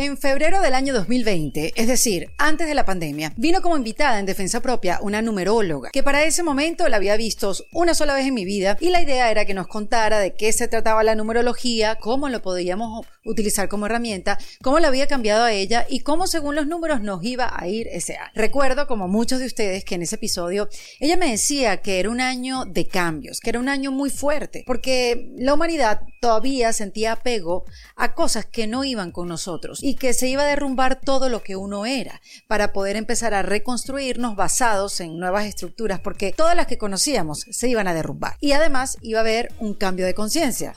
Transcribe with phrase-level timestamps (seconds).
[0.00, 4.26] En febrero del año 2020, es decir, antes de la pandemia, vino como invitada en
[4.26, 8.34] defensa propia una numeróloga, que para ese momento la había visto una sola vez en
[8.34, 11.96] mi vida y la idea era que nos contara de qué se trataba la numerología,
[11.96, 16.54] cómo lo podíamos utilizar como herramienta, cómo la había cambiado a ella y cómo según
[16.54, 18.30] los números nos iba a ir ese año.
[18.36, 20.68] Recuerdo, como muchos de ustedes, que en ese episodio
[21.00, 24.62] ella me decía que era un año de cambios, que era un año muy fuerte,
[24.64, 27.64] porque la humanidad todavía sentía apego
[27.96, 31.42] a cosas que no iban con nosotros y que se iba a derrumbar todo lo
[31.42, 36.66] que uno era para poder empezar a reconstruirnos basados en nuevas estructuras, porque todas las
[36.66, 38.36] que conocíamos se iban a derrumbar.
[38.38, 40.74] Y además iba a haber un cambio de conciencia.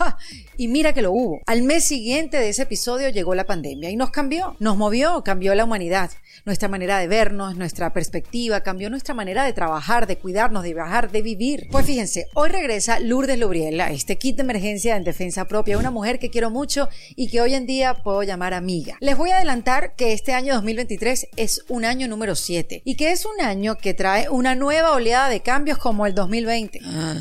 [0.56, 1.42] Y mira que lo hubo.
[1.46, 5.56] Al mes siguiente de ese episodio llegó la pandemia y nos cambió, nos movió, cambió
[5.56, 6.12] la humanidad,
[6.46, 11.12] nuestra manera de vernos, nuestra perspectiva, cambió nuestra manera de trabajar, de cuidarnos, de viajar,
[11.12, 11.68] de vivir.
[11.72, 16.20] Pues fíjense, hoy regresa Lourdes Lubriela, este kit de emergencia en defensa propia, una mujer
[16.20, 18.98] que quiero mucho y que hoy en día puedo llamar amiga.
[19.00, 23.12] Les voy a adelantar que este año 2023 es un año número 7 y que
[23.12, 26.80] es un año que trae una nueva oleada de cambios como el 2020.
[26.84, 27.16] Ah.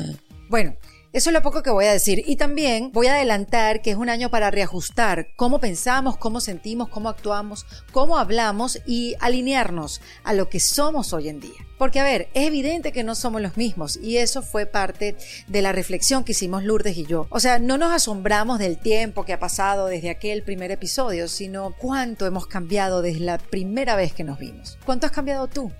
[0.49, 0.75] Bueno,
[1.13, 2.23] eso es lo poco que voy a decir.
[2.25, 6.87] Y también voy a adelantar que es un año para reajustar cómo pensamos, cómo sentimos,
[6.89, 11.67] cómo actuamos, cómo hablamos y alinearnos a lo que somos hoy en día.
[11.77, 15.61] Porque, a ver, es evidente que no somos los mismos y eso fue parte de
[15.61, 17.27] la reflexión que hicimos Lourdes y yo.
[17.29, 21.75] O sea, no nos asombramos del tiempo que ha pasado desde aquel primer episodio, sino
[21.77, 24.77] cuánto hemos cambiado desde la primera vez que nos vimos.
[24.85, 25.71] ¿Cuánto has cambiado tú?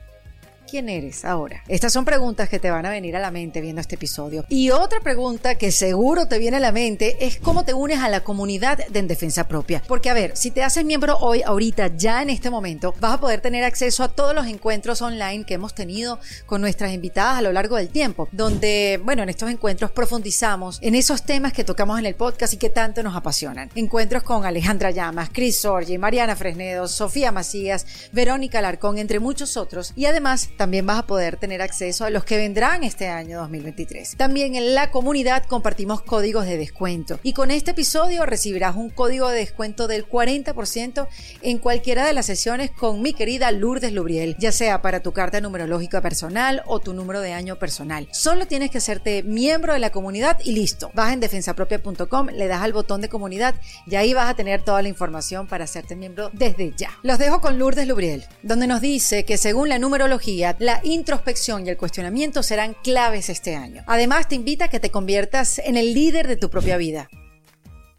[0.72, 1.64] Quién eres ahora?
[1.68, 4.46] Estas son preguntas que te van a venir a la mente viendo este episodio.
[4.48, 8.08] Y otra pregunta que seguro te viene a la mente es cómo te unes a
[8.08, 9.84] la comunidad de En Defensa Propia.
[9.86, 13.20] Porque a ver, si te haces miembro hoy, ahorita, ya en este momento, vas a
[13.20, 17.42] poder tener acceso a todos los encuentros online que hemos tenido con nuestras invitadas a
[17.42, 22.00] lo largo del tiempo, donde, bueno, en estos encuentros profundizamos en esos temas que tocamos
[22.00, 23.70] en el podcast y que tanto nos apasionan.
[23.76, 29.92] Encuentros con Alejandra Llamas, Cris Sorgi, Mariana Fresnedo, Sofía Macías, Verónica Larcón, entre muchos otros.
[29.98, 34.16] Y además, también vas a poder tener acceso a los que vendrán este año 2023.
[34.16, 39.28] También en la comunidad compartimos códigos de descuento y con este episodio recibirás un código
[39.30, 41.08] de descuento del 40%
[41.42, 45.42] en cualquiera de las sesiones con mi querida Lourdes Lubriel, ya sea para tu carta
[45.42, 48.08] numerológica personal o tu número de año personal.
[48.12, 50.92] Solo tienes que hacerte miembro de la comunidad y listo.
[50.94, 53.56] Vas en defensapropia.com, le das al botón de comunidad
[53.88, 56.92] y ahí vas a tener toda la información para hacerte miembro desde ya.
[57.02, 61.70] Los dejo con Lourdes Lubriel, donde nos dice que según la numerología la introspección y
[61.70, 63.84] el cuestionamiento serán claves este año.
[63.88, 67.10] Además, te invita a que te conviertas en el líder de tu propia vida.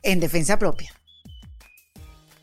[0.02, 0.92] En defensa propia.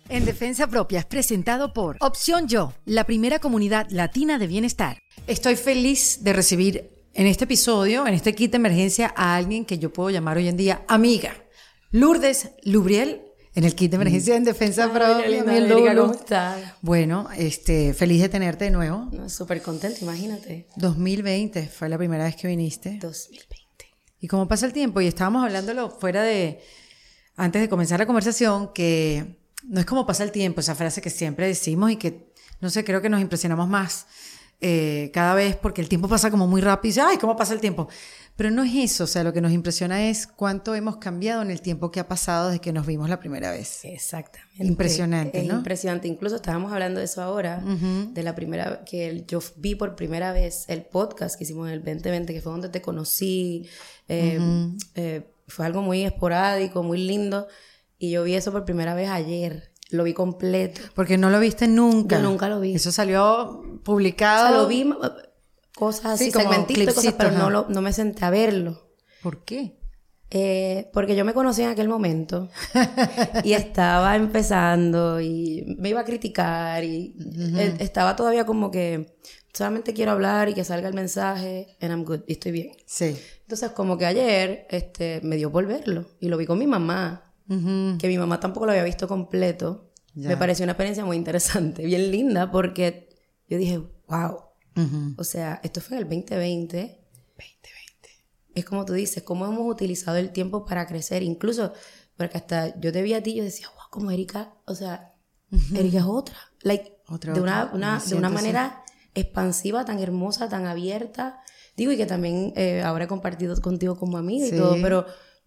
[0.10, 4.98] En Defensa Propia es presentado por Opción Yo, la primera comunidad latina de bienestar.
[5.28, 9.78] Estoy feliz de recibir en este episodio, en este kit de emergencia, a alguien que
[9.78, 11.36] yo puedo llamar hoy en día amiga.
[11.92, 13.22] Lourdes Lubriel
[13.60, 15.44] en el kit de emergencia en defensa propia.
[15.96, 16.76] ¿Cómo estás?
[16.82, 19.10] Bueno, este, feliz de tenerte de nuevo.
[19.28, 20.68] Súper contento, imagínate.
[20.78, 23.00] 2020 fue la primera vez que viniste.
[23.02, 23.60] 2020.
[24.22, 26.62] Y como pasa el tiempo, y estábamos hablándolo fuera de,
[27.36, 31.10] antes de comenzar la conversación, que no es como pasa el tiempo, esa frase que
[31.10, 32.32] siempre decimos y que,
[32.62, 34.08] no sé, creo que nos impresionamos más
[34.62, 37.54] eh, cada vez porque el tiempo pasa como muy rápido y dice, ay, ¿cómo pasa
[37.54, 37.90] el tiempo?
[38.40, 41.52] Pero no es eso, o sea, lo que nos impresiona es cuánto hemos cambiado en
[41.52, 43.84] el tiempo que ha pasado desde que nos vimos la primera vez.
[43.84, 44.64] Exactamente.
[44.64, 46.08] Impresionante, es Impresionante.
[46.08, 50.64] Incluso estábamos hablando de eso ahora, de la primera que yo vi por primera vez
[50.70, 53.68] el podcast que hicimos en el 2020, que fue donde te conocí.
[54.08, 54.40] Eh,
[54.96, 57.46] eh, fue algo muy esporádico, muy lindo.
[57.98, 59.74] Y yo vi eso por primera vez ayer.
[59.90, 60.80] Lo vi completo.
[60.96, 62.22] Porque no lo viste nunca.
[62.22, 62.76] Yo nunca lo vi.
[62.76, 64.46] Eso salió publicado.
[64.46, 64.90] O sea, lo vi
[65.80, 68.90] cosas así, segmentitos cosas, pero no, no me senté a verlo.
[69.24, 69.80] ¿Por qué?
[70.30, 72.50] Eh, porque yo me conocí en aquel momento
[73.44, 77.16] y estaba empezando y me iba a criticar y
[77.80, 79.18] estaba todavía como que
[79.54, 82.72] solamente quiero hablar y que salga el mensaje and I'm good y estoy bien.
[82.86, 83.18] Sí.
[83.42, 87.24] Entonces como que ayer este, me dio por verlo y lo vi con mi mamá,
[87.48, 89.92] que mi mamá tampoco lo había visto completo.
[90.14, 93.10] Me pareció una experiencia muy interesante, bien linda porque
[93.48, 94.49] yo dije, wow,
[95.18, 96.78] o sea, esto fue en el 2020.
[97.38, 98.10] 2020.
[98.56, 101.24] Es como tú dices, cómo hemos utilizado el tiempo para crecer.
[101.24, 101.74] Incluso,
[102.18, 105.16] porque hasta yo te vi a ti y yo decía, wow, como Erika, o sea,
[105.76, 106.38] Erika es otra.
[106.62, 106.98] Like,
[107.34, 108.84] de una, una de una manera
[109.16, 111.42] expansiva, tan hermosa, tan abierta.
[111.76, 115.06] Digo, y que también eh, ahora he compartido contigo como amiga y todo, pero,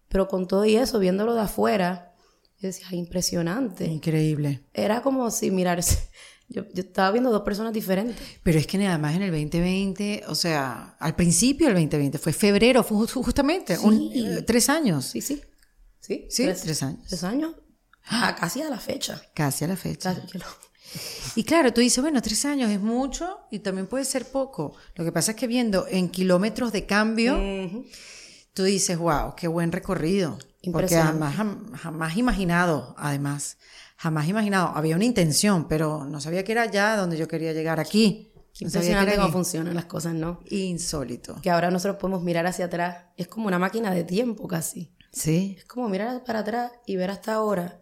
[0.09, 2.15] pero con todo y eso, viéndolo de afuera,
[2.59, 3.85] yo decía, impresionante.
[3.85, 4.63] Increíble.
[4.73, 6.09] Era como si mirarse
[6.49, 8.15] yo, estaba viendo dos personas diferentes.
[8.43, 12.33] Pero es que nada más en el 2020, o sea, al principio del 2020, fue
[12.33, 15.05] febrero, fue justamente, un, tres años.
[15.05, 15.41] Sí, sí.
[15.99, 17.07] Sí, sí tres, años.
[17.07, 17.55] Tres años.
[18.07, 19.21] a casi a la fecha.
[19.33, 20.13] Casi a la fecha.
[20.15, 20.45] Casi que lo-
[21.35, 24.75] Y claro, tú dices, bueno, tres años es mucho y también puede ser poco.
[24.95, 27.39] Lo que pasa es que viendo en kilómetros de cambio,
[28.53, 30.37] tú dices, wow, qué buen recorrido.
[30.71, 33.57] Porque jamás, jam- jamás imaginado, además,
[34.03, 34.73] jamás imaginado.
[34.75, 38.33] Había una intención, pero no sabía que era allá donde yo quería llegar aquí.
[38.35, 40.41] No sabía que Impresionante cómo funcionan las cosas, ¿no?
[40.49, 41.39] Insólito.
[41.41, 43.05] Que ahora nosotros podemos mirar hacia atrás.
[43.15, 44.93] Es como una máquina de tiempo casi.
[45.13, 45.55] Sí.
[45.57, 47.79] Es como mirar para atrás y ver hasta ahora.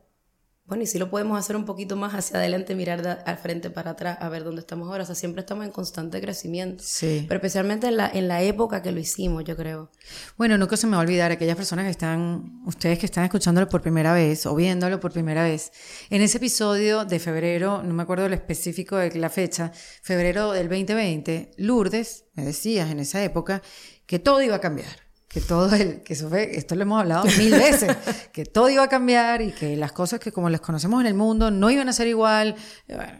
[0.72, 3.70] Bueno, y si lo podemos hacer un poquito más hacia adelante, mirar de- al frente
[3.70, 5.04] para atrás, a ver dónde estamos ahora.
[5.04, 6.82] O sea, siempre estamos en constante crecimiento.
[6.88, 7.26] Sí.
[7.28, 9.92] Pero especialmente en la, en la época que lo hicimos, yo creo.
[10.38, 13.68] Bueno, nunca se me va a olvidar aquellas personas que están, ustedes que están escuchándolo
[13.68, 15.74] por primera vez o viéndolo por primera vez.
[16.10, 20.70] En ese episodio de febrero, no me acuerdo el específico de la fecha, febrero del
[20.70, 23.62] 2020, Lourdes, me decías en esa época,
[24.06, 25.11] que todo iba a cambiar.
[25.32, 27.96] Que todo el, que eso fue, esto lo hemos hablado mil veces,
[28.34, 31.14] que todo iba a cambiar y que las cosas que como las conocemos en el
[31.14, 32.56] mundo no iban a ser igual.
[32.90, 33.14] Eh, Bueno,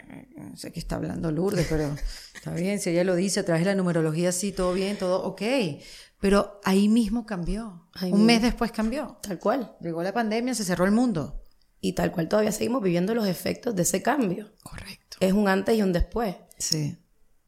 [0.52, 1.96] no sé qué está hablando Lourdes, pero
[2.36, 5.24] está bien, si ella lo dice a través de la numerología, sí, todo bien, todo
[5.24, 5.42] ok.
[6.20, 7.88] Pero ahí mismo cambió.
[7.94, 8.26] Ahí Un mismo.
[8.28, 9.18] mes después cambió.
[9.24, 9.76] Tal cual.
[9.82, 11.42] Llegó la pandemia, se cerró el mundo.
[11.80, 14.52] Y tal cual todavía seguimos viviendo los efectos de ese cambio.
[14.62, 15.18] Correcto.
[15.20, 16.36] Es un antes y un después.
[16.60, 16.98] Sí.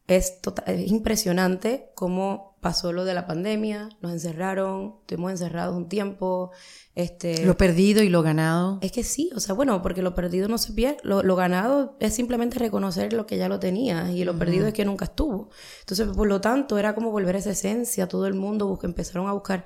[0.07, 5.89] Es, tota- es impresionante cómo pasó lo de la pandemia, nos encerraron, estuvimos encerrados un
[5.89, 6.51] tiempo.
[6.95, 8.79] Este, Lo perdido y lo ganado.
[8.81, 11.97] es que sí, o sea, bueno, porque lo perdido no se pierde, lo, lo ganado
[11.99, 15.49] es simplemente reconocer lo que ya lo tenías y lo perdido es que nunca estuvo.
[15.81, 19.27] Entonces, por lo tanto, era como volver a esa esencia, todo el mundo busca, empezaron
[19.27, 19.65] a buscar,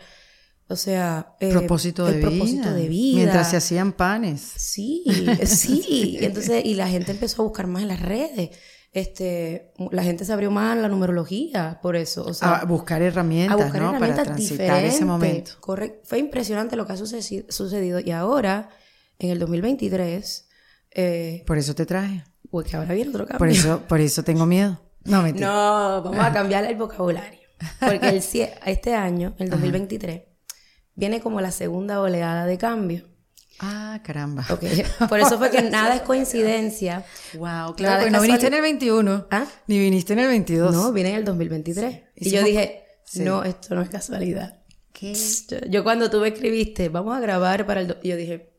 [0.67, 2.73] o sea, eh, propósito, el de, propósito vida.
[2.73, 3.15] de vida.
[3.17, 4.41] Mientras se hacían panes.
[4.41, 5.03] Sí,
[5.45, 6.17] sí.
[6.21, 8.49] Entonces, y la gente empezó a buscar más en las redes.
[8.97, 12.25] Este, la gente se abrió más en la numerología por eso.
[12.25, 13.89] O sea, a buscar herramientas, a buscar ¿no?
[13.89, 15.51] herramientas Para transitar ese momento.
[15.59, 15.99] Correcto.
[16.05, 17.99] Fue impresionante lo que ha sucedi- sucedido.
[17.99, 18.69] Y ahora,
[19.19, 20.49] en el 2023,
[20.95, 22.23] eh, Por eso te traje.
[22.49, 23.37] pues que ahora viene otro cambio.
[23.37, 24.81] Por eso, por eso tengo miedo.
[25.03, 25.47] No, mentira.
[25.47, 27.39] No, vamos a cambiar el vocabulario.
[27.79, 28.15] Porque el,
[28.65, 30.23] este año, el 2023,
[30.95, 33.05] viene como la segunda oleada de cambio.
[33.59, 34.45] Ah, caramba.
[34.51, 34.63] Ok,
[35.09, 37.03] Por eso fue que nada es coincidencia.
[37.33, 39.45] Wow, claro, porque no viniste en el 21, ¿Ah?
[39.67, 40.73] ni viniste en el 22.
[40.73, 42.01] No, viene en el 2023.
[42.15, 43.23] Y yo dije, Sí.
[43.23, 44.59] no, esto no es casualidad.
[44.91, 45.15] ¿Qué?
[45.69, 47.87] Yo, cuando tú me escribiste, vamos a grabar para el...
[47.87, 48.53] do-", yo dije,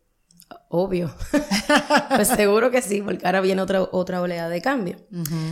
[0.68, 1.14] obvio.
[2.14, 4.96] pues seguro que sí, porque ahora viene otra, otra oleada de cambio.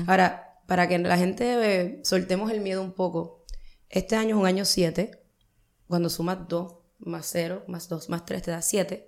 [0.06, 3.44] Ahora, para que la gente eh, soltemos el miedo un poco,
[3.88, 5.22] este año es un año 7,
[5.87, 9.06] cuando sumas 2 más 0 más 2 más 3 te da 7.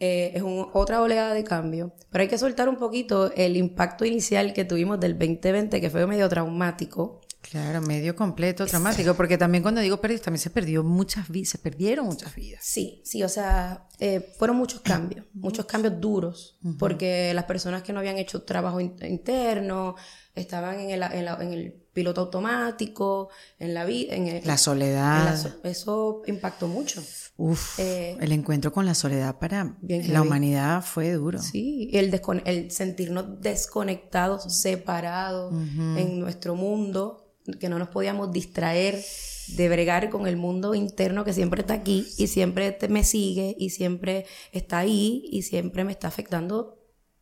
[0.00, 4.04] Eh, es un- otra oleada de cambio, pero hay que soltar un poquito el impacto
[4.04, 7.20] inicial que tuvimos del 2020, que fue medio traumático.
[7.42, 11.58] Claro, medio completo, traumático, porque también cuando digo perdido, también se perdió muchas vidas, se
[11.58, 12.60] perdieron muchas vidas.
[12.64, 17.92] Sí, sí, o sea, eh, fueron muchos cambios, muchos cambios duros, porque las personas que
[17.92, 19.94] no habían hecho trabajo in- interno
[20.34, 24.52] estaban en el, en la- en el piloto automático, en la vida, en, el- La
[24.54, 25.24] en soledad.
[25.24, 27.02] la so- eso impactó mucho.
[27.36, 31.40] Uf, Eh, el encuentro con la soledad para bien la humanidad fue duro.
[31.40, 35.52] Sí, el, el sentirnos desconectados, separados
[35.96, 39.02] en nuestro mundo, que no nos podíamos distraer
[39.48, 43.54] de bregar con el mundo interno que siempre está aquí y siempre te- me sigue
[43.58, 46.78] y siempre está ahí y siempre me está afectando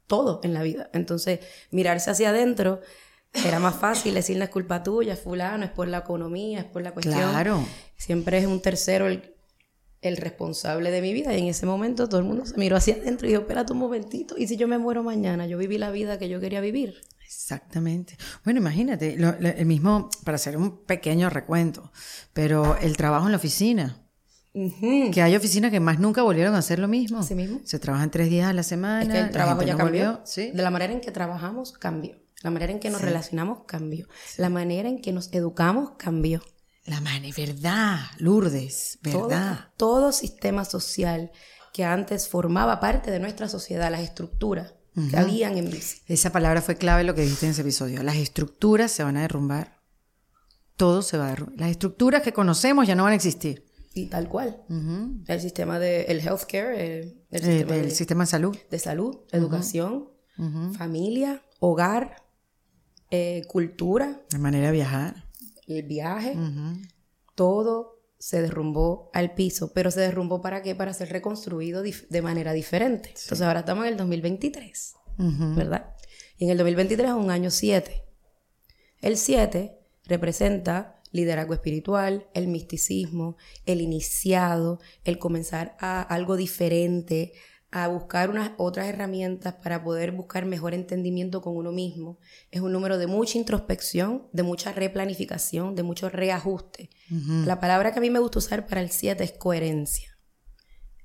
[0.07, 0.91] todo en la vida.
[0.93, 1.41] Entonces,
[1.71, 2.81] mirarse hacia adentro
[3.33, 6.83] era más fácil decir es culpa tuya, es fulano, es por la economía, es por
[6.83, 7.19] la cuestión.
[7.31, 7.65] Claro.
[7.97, 9.35] Siempre es un tercero el,
[10.01, 11.35] el responsable de mi vida.
[11.35, 13.79] Y en ese momento todo el mundo se miró hacia adentro y dijo, espérate un
[13.79, 14.35] momentito.
[14.37, 15.47] ¿Y si yo me muero mañana?
[15.47, 17.01] Yo viví la vida que yo quería vivir.
[17.25, 18.17] Exactamente.
[18.45, 21.91] Bueno, imagínate, lo- lo- el mismo, para hacer un pequeño recuento,
[22.35, 23.99] pero el trabajo en la oficina.
[24.55, 27.21] Que hay oficinas que más nunca volvieron a hacer lo mismo.
[27.21, 27.61] Así mismo.
[27.65, 29.03] Se trabajan tres días a la semana.
[29.03, 30.21] Es que el la trabajo ya no cambió.
[30.27, 30.51] Sí.
[30.51, 32.17] De la manera en que trabajamos, cambió.
[32.43, 34.07] La manera en que nos relacionamos, cambió.
[34.37, 36.43] La manera en que nos educamos, cambió.
[36.85, 39.69] La mano, verdad, Lourdes, Todo, verdad.
[39.77, 41.31] todo sistema social
[41.73, 44.75] que antes formaba parte de nuestra sociedad, las estructuras
[45.11, 45.71] que habían en
[46.09, 48.03] Esa palabra fue clave lo que dijiste en ese episodio.
[48.03, 49.79] Las estructuras se van a derrumbar.
[50.77, 51.61] Todo se va a derrumbar.
[51.61, 53.65] Las estructuras que conocemos ya no van a existir.
[53.95, 54.63] y tal cual.
[55.29, 58.57] El sistema de el healthcare, el, el Eh, sistema de- sistema de salud.
[58.71, 60.09] de salud, educación,
[60.77, 62.17] familia, hogar,
[63.13, 65.25] eh, cultura, La manera de viajar.
[65.69, 66.35] el viaje,
[67.35, 70.75] todo se derrumbó al piso, pero se derrumbó para qué?
[70.75, 73.09] Para ser reconstruido de manera diferente.
[73.11, 75.55] Entonces ahora estamos en el 2023, Ujú.
[75.57, 75.95] ¿verdad?
[76.39, 78.03] Y en el 2023 es un año 7.
[79.01, 87.33] El 7 representa liderazgo espiritual, el misticismo, el iniciado, el comenzar a algo diferente,
[87.75, 92.19] a buscar unas otras herramientas para poder buscar mejor entendimiento con uno mismo.
[92.51, 96.91] Es un número de mucha introspección, de mucha replanificación, de mucho reajuste.
[97.47, 100.19] La palabra que a mí me gusta usar para el 7 es coherencia.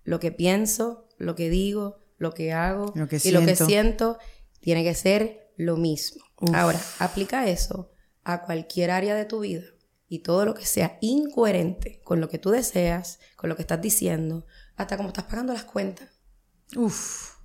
[0.04, 2.94] Lo que pienso, lo que digo, lo que hago
[3.24, 4.18] y lo que siento
[4.60, 6.22] tiene que ser lo mismo.
[6.54, 7.92] Ahora, aplica eso
[8.26, 9.64] a cualquier área de tu vida
[10.10, 13.82] y todo lo que sea incoherente con lo que tú deseas, con lo que estás
[13.82, 14.46] diciendo,
[14.76, 16.17] hasta cómo estás pagando las cuentas
[16.76, 17.38] Uf,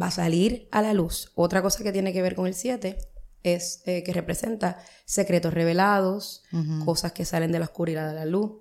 [0.00, 1.32] va a salir a la luz.
[1.34, 2.98] Otra cosa que tiene que ver con el 7
[3.42, 6.42] es eh, que representa secretos revelados,
[6.84, 8.52] cosas que salen de la oscuridad a la luz,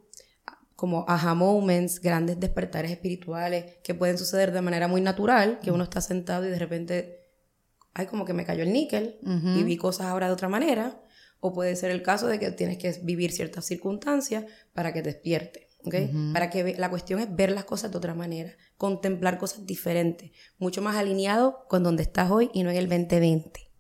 [0.76, 5.86] como aha moments, grandes despertares espirituales que pueden suceder de manera muy natural, que uno
[5.86, 7.26] está sentado y de repente,
[7.94, 11.02] ay, como que me cayó el níquel y vi cosas ahora de otra manera,
[11.40, 15.70] o puede ser el caso de que tienes que vivir ciertas circunstancias para que despierte.
[16.34, 20.82] Para que la cuestión es ver las cosas de otra manera, contemplar cosas diferentes, mucho
[20.82, 23.72] más alineado con donde estás hoy y no en el 2020.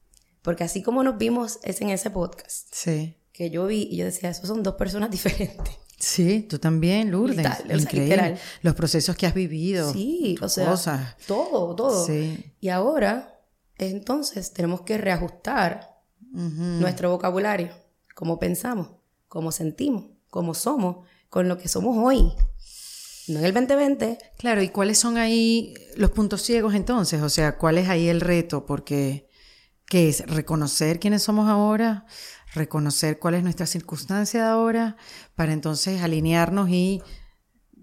[0.41, 3.15] Porque así como nos vimos es en ese podcast, sí.
[3.31, 5.75] que yo vi y yo decía, esos son dos personas diferentes.
[5.97, 7.47] Sí, tú también, Lourdes.
[7.69, 8.37] Increíble.
[8.61, 9.91] Los procesos que has vivido.
[9.91, 11.15] Sí, o sea, cosas.
[11.25, 12.05] todo, todo.
[12.05, 12.53] Sí.
[12.59, 13.39] Y ahora,
[13.77, 15.95] entonces, tenemos que reajustar
[16.31, 17.69] nuestro vocabulario,
[18.13, 18.89] cómo pensamos,
[19.29, 22.31] cómo sentimos, cómo somos, con lo que somos hoy.
[23.27, 24.17] No en el 2020.
[24.37, 27.21] Claro, ¿y cuáles son ahí los puntos ciegos entonces?
[27.21, 28.65] O sea, ¿cuál es ahí el reto?
[28.65, 29.27] Porque,
[29.85, 30.25] ¿qué es?
[30.27, 32.05] Reconocer quiénes somos ahora,
[32.53, 34.95] reconocer cuál es nuestra circunstancia de ahora,
[35.35, 37.01] para entonces alinearnos y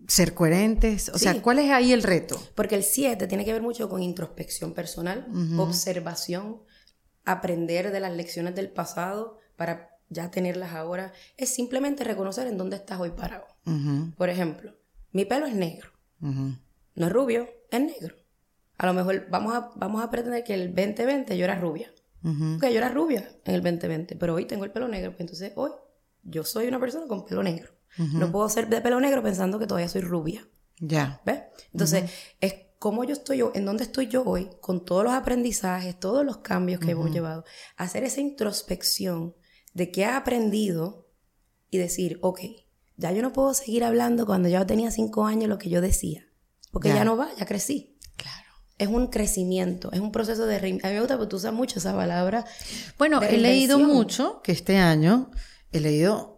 [0.09, 1.11] ser coherentes.
[1.11, 2.43] O sea, ¿cuál es ahí el reto?
[2.55, 5.27] Porque el 7 tiene que ver mucho con introspección personal,
[5.59, 6.63] observación,
[7.27, 12.77] aprender de las lecciones del pasado para ya tenerlas ahora, es simplemente reconocer en dónde
[12.77, 13.47] estás hoy parado.
[14.17, 14.75] Por ejemplo,
[15.13, 15.91] mi pelo es negro.
[16.21, 18.15] No es rubio, es negro.
[18.79, 21.93] A lo mejor vamos a, vamos a pretender que el 2020 yo era rubia.
[22.61, 25.15] Que yo era rubia en el 2020, pero hoy tengo el pelo negro.
[25.19, 25.71] Entonces hoy
[26.23, 27.73] yo soy una persona con pelo negro.
[27.97, 30.49] No puedo ser de pelo negro pensando que todavía soy rubia.
[30.79, 31.21] Ya.
[31.25, 31.43] ¿Ves?
[31.73, 36.01] Entonces, es como yo estoy yo, en dónde estoy yo hoy, con todos los aprendizajes,
[36.01, 37.45] todos los cambios que hemos llevado.
[37.77, 39.37] Hacer esa introspección
[39.75, 41.09] de qué ha aprendido
[41.71, 42.41] y decir, ok,
[42.97, 46.27] ya yo no puedo seguir hablando cuando yo tenía cinco años lo que yo decía,
[46.71, 47.99] porque ya, no va, ya crecí.
[48.17, 48.49] Claro.
[48.79, 50.57] Es un crecimiento, es un proceso de...
[50.57, 52.45] A mí me gusta porque tú usas mucho esa palabra.
[52.99, 55.31] Bueno, he leído mucho que este año
[55.73, 56.32] he leído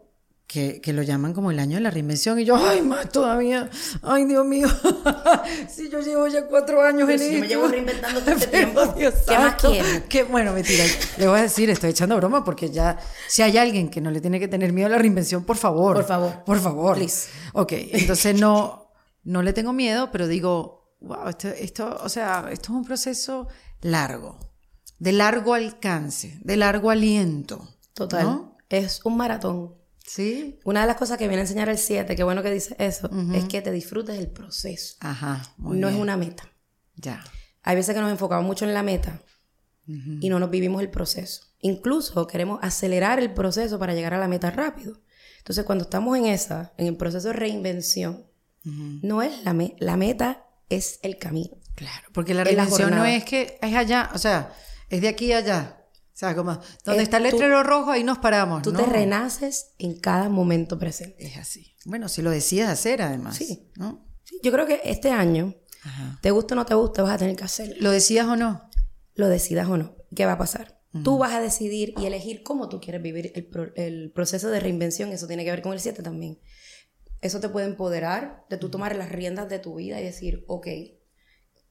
[0.47, 2.39] que, que, lo llaman como el año de la reinvención.
[2.39, 3.71] Y yo, ay, más todavía,
[4.03, 4.69] ay, Dios mío,
[5.69, 7.41] si yo llevo ya cuatro años en esto.
[7.41, 8.95] me llevo reinventando todo este tiempo.
[8.95, 10.31] ¿Qué más quieres?
[10.31, 10.85] bueno, mentira,
[11.19, 14.21] le voy a decir, estoy echando broma porque ya, si hay alguien que no le
[14.21, 15.97] tiene que tener miedo a la reinvención, por favor.
[15.97, 16.45] Por favor.
[16.45, 16.97] Por favor.
[16.97, 17.29] Please.
[17.53, 18.93] Ok, entonces no,
[19.25, 23.49] no le tengo miedo, pero digo, wow, esto, esto, o sea, esto es un proceso
[23.81, 24.39] largo,
[24.99, 27.69] de largo alcance, de largo aliento.
[27.95, 28.53] Total.
[28.69, 29.84] Es un maratón.
[30.07, 30.61] Sí.
[30.65, 33.11] Una de las cosas que viene a enseñar el 7, qué bueno que dice eso,
[33.35, 34.97] es que te disfrutes el proceso.
[35.01, 35.43] Ajá.
[35.59, 36.51] no es una meta.
[36.97, 37.25] Ya.
[37.63, 39.23] Hay veces que nos enfocamos mucho en la meta
[39.87, 41.47] y no nos vivimos el proceso.
[41.61, 45.01] Incluso queremos acelerar el proceso para llegar a la meta rápido.
[45.39, 48.27] Entonces, cuando estamos en esa, en el proceso de reinvención,
[48.65, 51.57] no es la, la meta, es el camino.
[51.75, 54.55] Claro, porque la reinvención no es que es allá, o sea,
[54.89, 55.84] es de aquí a allá.
[56.25, 58.62] O sea, como donde está el letrero rojo, ahí nos paramos.
[58.62, 61.26] Tú te renaces en cada momento presente.
[61.26, 61.75] Es así.
[61.85, 63.37] Bueno, si lo decides hacer, además.
[63.37, 63.71] Sí.
[63.76, 64.04] ¿no?
[64.43, 65.54] yo creo que este año,
[66.21, 67.75] te gusta o no te gusta, vas a tener que hacerlo.
[67.81, 68.71] ¿Lo decidas o no?
[69.14, 69.97] Lo decidas o no.
[70.14, 70.81] ¿Qué va a pasar?
[71.02, 75.11] Tú vas a decidir y elegir cómo tú quieres vivir el, el, proceso de reinvención.
[75.11, 76.38] Eso tiene que ver con el 7 también.
[77.21, 80.66] Eso te puede empoderar de tú tomar las riendas de tu vida y decir, ok,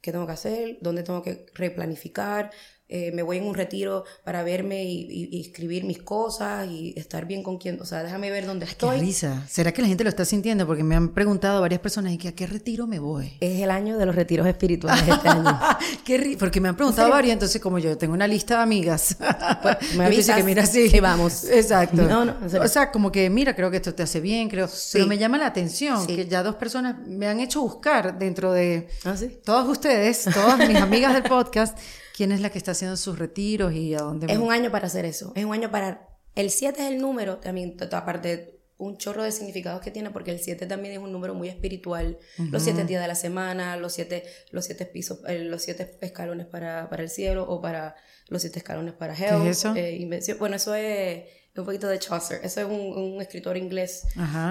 [0.02, 0.78] ¿qué tengo que hacer?
[0.82, 2.52] ¿Dónde tengo que replanificar?
[2.96, 7.42] Eh, me voy en un retiro para verme y, escribir mis cosas y estar bien
[7.42, 9.00] con quien, o sea, déjame ver dónde estoy.
[9.00, 9.44] Qué risa.
[9.50, 10.68] ¿Será que la gente lo está sintiendo?
[10.68, 13.34] Porque me han preguntado varias personas, ¿y que a qué retiro me voy?
[13.40, 15.60] Es el año de los retiros espirituales este año.
[16.06, 19.18] qué Porque me han preguntado varias, entonces como yo tengo una lista de amigas,
[19.64, 21.00] pues, me avisas que mira, sí.
[21.00, 21.46] vamos.
[21.46, 22.04] Exacto.
[22.04, 24.70] No, no, o sea, como que mira, creo que esto te hace bien, creo.
[24.92, 28.88] Pero me llama la atención que ya dos personas me han hecho buscar dentro de
[29.04, 31.76] ¿Ah, todos ustedes, todas mis amigas del podcast,
[32.14, 34.32] quién es la que está haciendo sus retiros y a dónde.
[34.32, 35.34] Es un año para hacer eso.
[35.36, 36.08] Es un año para.
[36.36, 40.40] El 7 es el número, también, aparte, un chorro de significados que tiene, porque el
[40.40, 42.18] 7 también es un número muy espiritual.
[42.52, 46.48] Los siete días de la semana, los siete, los siete pisos, eh, los siete escalones
[46.48, 47.96] para, para, el cielo o para
[48.30, 49.44] los siete escalones para Hell.
[49.44, 49.74] ¿Qué es eso?
[49.76, 51.24] Eh, bueno, eso es
[51.56, 52.40] un poquito de Chaucer.
[52.44, 54.08] Eso es un, un escritor inglés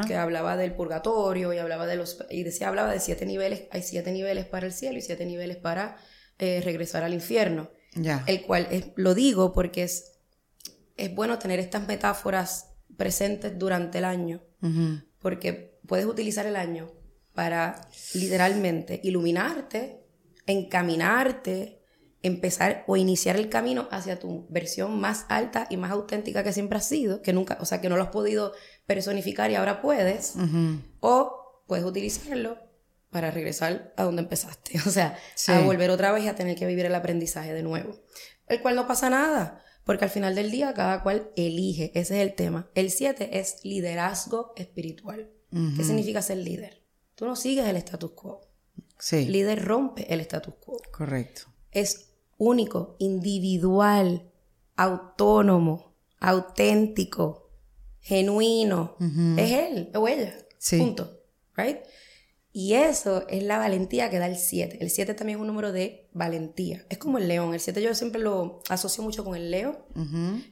[0.06, 3.64] que hablaba del purgatorio y hablaba de los y decía hablaba de siete niveles.
[3.72, 5.98] Hay siete niveles para el cielo y siete niveles para
[6.38, 7.70] eh, regresar al infierno.
[8.26, 10.12] El cual es, lo digo porque es
[10.96, 14.40] es bueno tener estas metáforas presentes durante el año,
[15.18, 16.92] porque puedes utilizar el año
[17.34, 20.04] para literalmente iluminarte,
[20.46, 21.80] encaminarte,
[22.22, 26.78] empezar o iniciar el camino hacia tu versión más alta y más auténtica que siempre
[26.78, 28.52] has sido, que nunca, o sea, que no lo has podido
[28.86, 30.34] personificar y ahora puedes,
[31.00, 32.58] o puedes utilizarlo
[33.12, 35.16] para regresar a donde empezaste, o sea,
[35.48, 38.00] a volver otra vez y a tener que vivir el aprendizaje de nuevo,
[38.48, 39.62] el cual no pasa nada.
[39.84, 42.70] Porque al final del día cada cual elige, ese es el tema.
[42.74, 45.28] El 7 es liderazgo espiritual.
[45.50, 46.82] ¿Qué significa ser líder?
[47.14, 48.48] Tú no sigues el status quo.
[48.98, 49.26] Sí.
[49.26, 50.80] Líder rompe el status quo.
[50.92, 51.42] Correcto.
[51.72, 54.30] Es único, individual,
[54.76, 57.50] autónomo, auténtico,
[58.00, 58.96] genuino.
[59.36, 60.32] Es él o ella.
[60.58, 60.78] Sí.
[60.78, 61.24] Punto.
[61.56, 61.78] Right?
[62.54, 64.78] Y eso es la valentía que da el 7.
[64.80, 66.84] El 7 también es un número de valentía.
[66.90, 67.54] Es como el león.
[67.54, 69.86] El 7 yo siempre lo asocio mucho con el leo,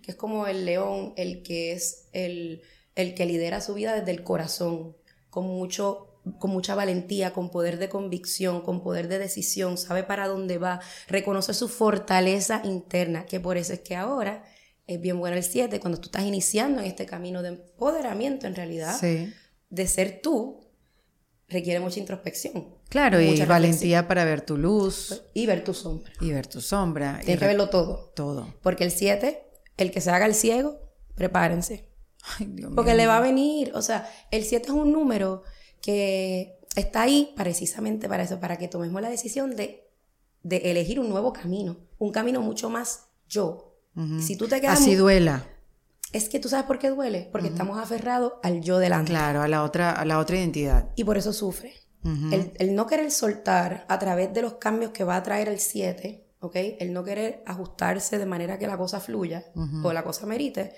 [0.03, 2.63] que es como el león, el que es el,
[2.95, 4.97] el que lidera su vida desde el corazón,
[5.29, 10.27] con, mucho, con mucha valentía, con poder de convicción, con poder de decisión, sabe para
[10.27, 14.45] dónde va, reconoce su fortaleza interna, que por eso es que ahora
[14.87, 18.57] es bien bueno el 7, cuando tú estás iniciando en este camino de empoderamiento en
[18.57, 20.60] realidad, de ser tú,
[21.51, 22.75] requiere mucha introspección.
[22.89, 25.23] Claro, y valentía para ver tu luz.
[25.35, 26.13] Y ver tu sombra.
[26.21, 27.21] Y ver tu sombra.
[27.23, 28.13] Tienes que verlo todo.
[28.15, 28.55] Todo.
[28.63, 29.43] Porque el 7,
[29.77, 30.79] el que se haga el ciego,
[31.15, 31.89] prepárense.
[32.39, 32.77] Ay, Dios mío.
[32.77, 33.73] Porque le va a venir.
[33.75, 35.43] O sea, el 7 es un número
[35.83, 39.89] que está ahí precisamente para eso, para que tomemos la decisión de,
[40.43, 41.77] de elegir un nuevo camino.
[41.99, 43.67] Un camino mucho más yo.
[44.21, 44.81] Si tú te quedas.
[44.81, 45.47] Así duela.
[46.13, 49.11] Es que tú sabes por qué duele, porque estamos aferrados al yo delante.
[49.11, 50.91] Claro, a la otra, a la otra identidad.
[50.97, 51.75] Y por eso sufre.
[52.05, 56.27] el, no querer soltar a través de los cambios que va a traer el 7,
[56.41, 56.57] ¿ok?
[56.79, 59.45] El no querer ajustarse de manera que la cosa fluya
[59.85, 60.75] o la cosa merite,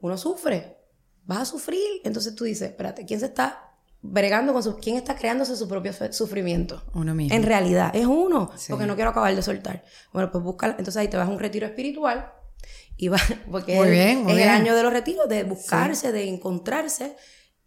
[0.00, 0.76] uno sufre.
[1.24, 2.00] Vas a sufrir.
[2.04, 4.76] Entonces tú dices, espérate, ¿quién se está bregando con su...
[4.76, 6.82] ¿Quién está creándose su propio sufrimiento?
[6.94, 7.36] Uno mismo.
[7.36, 9.84] En realidad, es uno, porque no quiero acabar de soltar.
[10.12, 10.68] Bueno, pues busca...
[10.70, 12.32] Entonces ahí te vas a un retiro espiritual
[12.98, 13.18] y va,
[13.50, 17.16] porque es, el año de los retiros, de buscarse, de encontrarse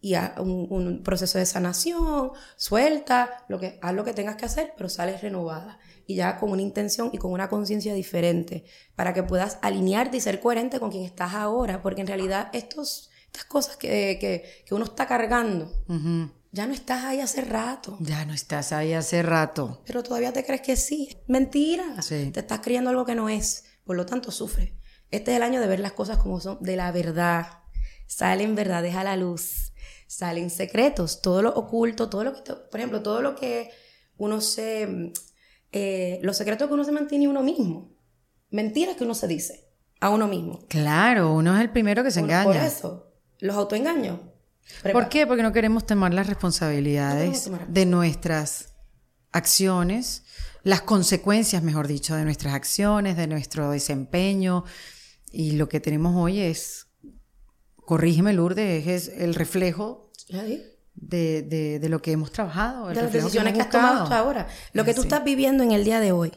[0.00, 4.74] y a un, proceso de sanación, suelta, lo que, haz lo que tengas que hacer,
[4.76, 8.64] pero sales renovada y ya con una intención y con una conciencia diferente
[8.94, 13.10] para que puedas alinearte y ser coherente con quien estás ahora, porque en realidad estos,
[13.26, 15.72] estas cosas que, que, que uno está cargando,
[16.50, 17.96] ya no estás ahí hace rato.
[18.00, 19.80] Ya no estás ahí hace rato.
[19.86, 21.16] Pero todavía te crees que sí.
[21.26, 21.96] Mentira.
[22.06, 23.64] Te estás creyendo algo que no es.
[23.84, 24.74] Por lo tanto, sufre.
[25.12, 27.46] Este es el año de ver las cosas como son, de la verdad.
[28.06, 29.72] Salen verdades a la luz,
[30.06, 33.70] salen secretos, todo lo oculto, todo lo que, por ejemplo, todo lo que
[34.16, 35.12] uno se,
[35.70, 37.94] eh, los secretos que uno se mantiene uno mismo,
[38.50, 39.68] mentiras que uno se dice
[40.00, 40.60] a uno mismo.
[40.68, 42.44] Claro, uno es el primero que se engaña.
[42.44, 44.18] Por eso, los autoengaños.
[44.92, 45.26] ¿Por qué?
[45.26, 48.74] Porque no queremos tomar las responsabilidades de nuestras
[49.30, 50.24] acciones,
[50.62, 54.64] las consecuencias, mejor dicho, de nuestras acciones, de nuestro desempeño,
[55.32, 56.88] y lo que tenemos hoy es,
[57.76, 60.10] corrígeme Lourdes, es el reflejo
[60.94, 61.42] de,
[61.80, 62.88] de, lo que hemos trabajado.
[62.88, 64.46] de las decisiones que, has tomado hasta ahora.
[64.72, 66.32] Lo que tú estás viviendo en el día de hoy,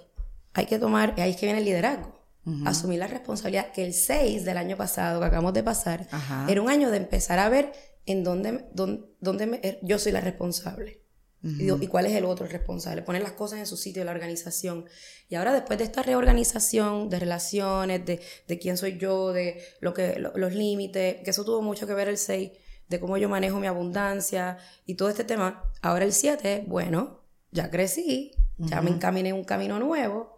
[0.54, 2.16] hay que tomar, ahí es que viene el liderazgo.
[2.64, 6.08] Asumir la responsabilidad que el 6 del año pasado que acabamos de pasar
[6.48, 7.74] era un año de empezar a ver
[8.06, 11.05] en dónde, dónde, dónde yo soy la responsable
[11.46, 13.04] y, cuál es el otro responsable?
[13.04, 14.86] Poner las cosas en su sitio la organización.
[15.30, 19.94] Y ahora después de esta reorganización de relaciones, de, de quién soy yo, de lo
[19.94, 22.52] que, los límites, que eso tuvo mucho que ver el 6,
[22.90, 25.72] de cómo yo manejo mi abundancia y todo este tema.
[25.82, 30.36] Ahora el 7, bueno, ya crecí, ya me encaminé un camino nuevo,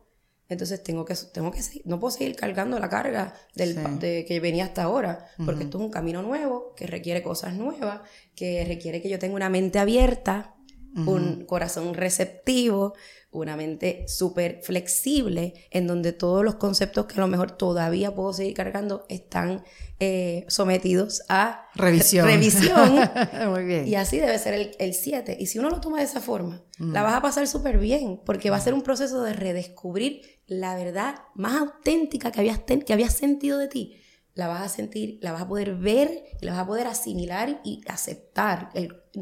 [0.49, 4.39] entonces tengo que, tengo que seguir, no puedo seguir cargando la carga del, de, que
[4.39, 8.01] venía hasta ahora, porque esto es un camino nuevo, que requiere cosas nuevas,
[8.35, 10.56] que requiere que yo tenga una mente abierta
[11.05, 12.93] un corazón receptivo,
[13.31, 18.33] una mente súper flexible, en donde todos los conceptos que a lo mejor todavía puedo
[18.33, 19.63] seguir cargando están
[19.99, 22.25] eh, sometidos a revisión.
[22.25, 22.99] revisión.
[23.51, 23.87] Muy bien.
[23.87, 25.37] Y así debe ser el 7.
[25.39, 28.49] Y si uno lo toma de esa forma, la vas a pasar súper bien, porque
[28.49, 33.13] va a ser un proceso de redescubrir la verdad más auténtica que habías, que habías
[33.13, 33.97] sentido de ti
[34.37, 37.81] la vas a sentir, la vas a poder ver, la vas a poder asimilar y
[37.87, 38.69] aceptar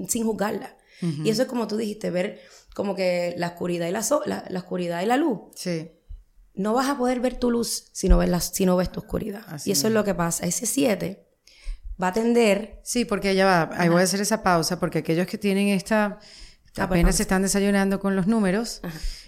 [0.10, 0.76] sin juzgarla.
[1.02, 2.42] Y eso es como tú dijiste, ver
[2.74, 5.40] como que la oscuridad y la, la, oscuridad y la luz.
[5.56, 5.92] Sí.
[6.54, 9.00] No vas a poder ver tu luz si no ves, la, si no ves tu
[9.00, 9.46] oscuridad.
[9.66, 10.46] y eso es lo que pasa.
[10.46, 11.26] Ese 7
[12.02, 12.82] va a tender...
[12.84, 16.20] Sí, porque ya va, ahí voy a hacer esa pausa, porque aquellos que tienen esta...
[16.78, 18.82] Ah, pues apenas se están desayunando con los números.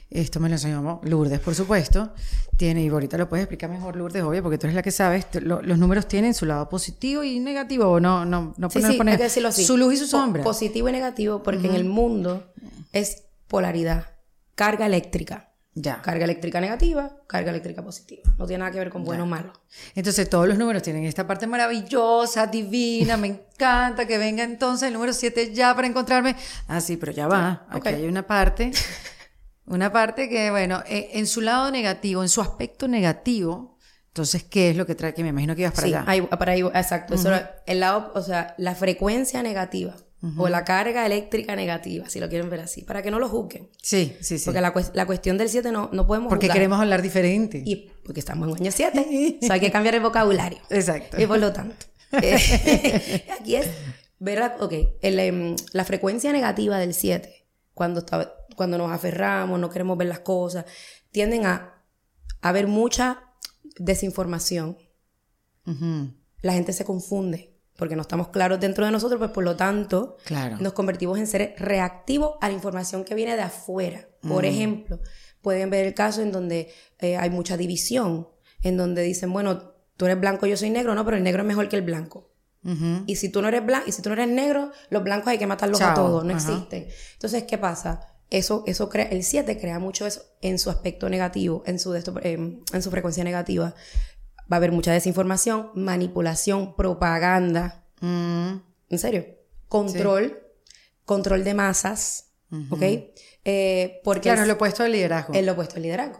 [0.09, 2.13] Esto me lo enseñó Lourdes, por supuesto.
[2.55, 5.27] Tiene, y ahorita lo puedes explicar mejor, Lourdes, obvio, porque tú eres la que sabes.
[5.41, 9.65] los números tienen su lado positivo y negativo, no, no, no sí, sí, poner así.
[9.65, 10.43] su luz y su sombra.
[10.43, 12.51] positivo y negativo, porque en el mundo
[12.93, 14.07] es polaridad,
[14.55, 15.43] carga eléctrica.
[15.79, 16.01] Ya.
[16.01, 18.23] Carga eléctrica negativa, carga eléctrica positiva.
[18.39, 19.53] No tiene nada que ver con bueno o malo.
[19.93, 24.95] Entonces todos los números tienen esta parte maravillosa, divina, me encanta que venga entonces el
[24.95, 26.35] número 7 ya para encontrarme.
[26.67, 27.67] Ah, sí, pero ya va.
[27.69, 28.71] Aquí hay una parte
[29.67, 33.77] una parte que, bueno, eh, en su lado negativo, en su aspecto negativo,
[34.07, 35.13] entonces, ¿qué es lo que trae?
[35.13, 36.03] Que me imagino que ibas para sí, allá.
[36.07, 37.13] Ahí, para ahí, exacto.
[37.67, 39.95] el lado, o sea, la frecuencia negativa
[40.37, 43.69] o la carga eléctrica negativa, si lo quieren ver así, para que no lo juzguen.
[43.81, 44.45] Sí, sí, sí.
[44.45, 47.61] Porque la, la cuestión del 7 no, no podemos Porque queremos hablar diferente.
[47.63, 49.37] Y porque estamos en año 7.
[49.41, 50.59] o sea, hay que cambiar el vocabulario.
[50.71, 51.21] Exacto.
[51.21, 51.85] Y por lo tanto,
[52.21, 53.67] eh, aquí es
[54.17, 57.36] ver, la, ok, em, la frecuencia negativa del 7,
[57.77, 60.65] cuando está cuando nos aferramos, no queremos ver las cosas,
[61.11, 61.85] tienden a,
[62.41, 63.23] haber mucha
[63.77, 64.77] desinformación.
[66.41, 70.17] La gente se confunde porque no estamos claros dentro de nosotros, pues por lo tanto
[70.59, 74.07] nos convertimos en seres reactivos a la información que viene de afuera.
[74.21, 74.99] Por ejemplo,
[75.41, 78.27] pueden ver el caso en donde eh, hay mucha división,
[78.63, 81.47] en donde dicen, bueno, tú eres blanco, yo soy negro, no, pero el negro es
[81.47, 82.26] mejor que el blanco.
[83.05, 85.37] Y si tú no eres blanco, y si tú no eres negro, los blancos hay
[85.37, 86.87] que matarlos a todos, no existen.
[87.13, 88.17] Entonces, ¿qué pasa?
[88.29, 92.61] eso, eso crea, el 7 crea mucho eso en su aspecto negativo, en su, em,
[92.73, 93.73] en su frecuencia negativa.
[94.51, 97.85] Va a haber mucha desinformación, manipulación, propaganda.
[98.01, 98.55] Mm.
[98.89, 99.25] ¿En serio?
[99.67, 100.39] Control,
[101.05, 102.31] control de masas,
[102.69, 102.81] ¿ok?
[103.49, 105.33] Eh, porque claro, lo opuesto al liderazgo.
[105.33, 106.17] Es lo opuesto al liderazgo.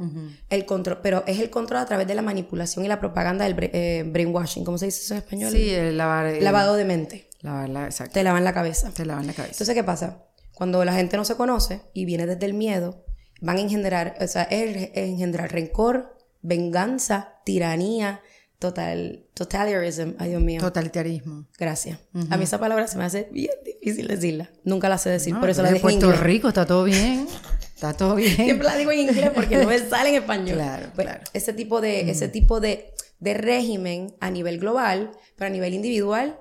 [0.50, 3.56] El control, pero es el control a través de la manipulación y la propaganda del
[3.74, 4.64] eh, brainwashing.
[4.64, 5.52] ¿Cómo se dice eso en español?
[5.52, 6.42] Sí, el lavar.
[6.42, 7.28] Lavado de mente.
[7.42, 8.14] Lavar exacto.
[8.14, 8.92] Te lavan la cabeza.
[8.92, 9.52] Te lavan la cabeza.
[9.52, 10.24] Entonces, ¿qué pasa?
[10.54, 13.04] Cuando la gente no se conoce y viene desde el miedo,
[13.42, 18.22] van a engendrar, o sea, es engendrar rencor, venganza, tiranía,
[18.60, 20.62] total, totalitarism, ay Dios mío.
[20.62, 21.48] Totalitarismo.
[21.58, 22.00] Gracias.
[22.30, 24.50] A mí esa palabra se me hace bien difícil decirla.
[24.64, 27.28] Nunca la sé decir, por eso la digo en Puerto Rico está todo bien.
[27.76, 28.36] Está todo bien.
[28.36, 30.56] Siempre la digo en inglés porque no me sale en español.
[30.58, 31.24] Claro, pues, claro.
[31.34, 36.40] Ese tipo de, ese tipo de, de régimen a nivel global, pero a nivel individual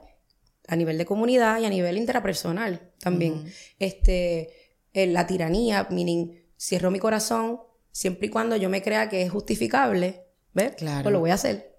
[0.68, 3.44] a nivel de comunidad y a nivel intrapersonal también.
[3.78, 4.50] Este,
[4.92, 7.60] la tiranía, meaning, cierro mi corazón
[7.92, 10.74] siempre y cuando yo me crea que es justificable, ¿ves?
[10.76, 11.02] Claro.
[11.02, 11.75] Pues lo voy a hacer.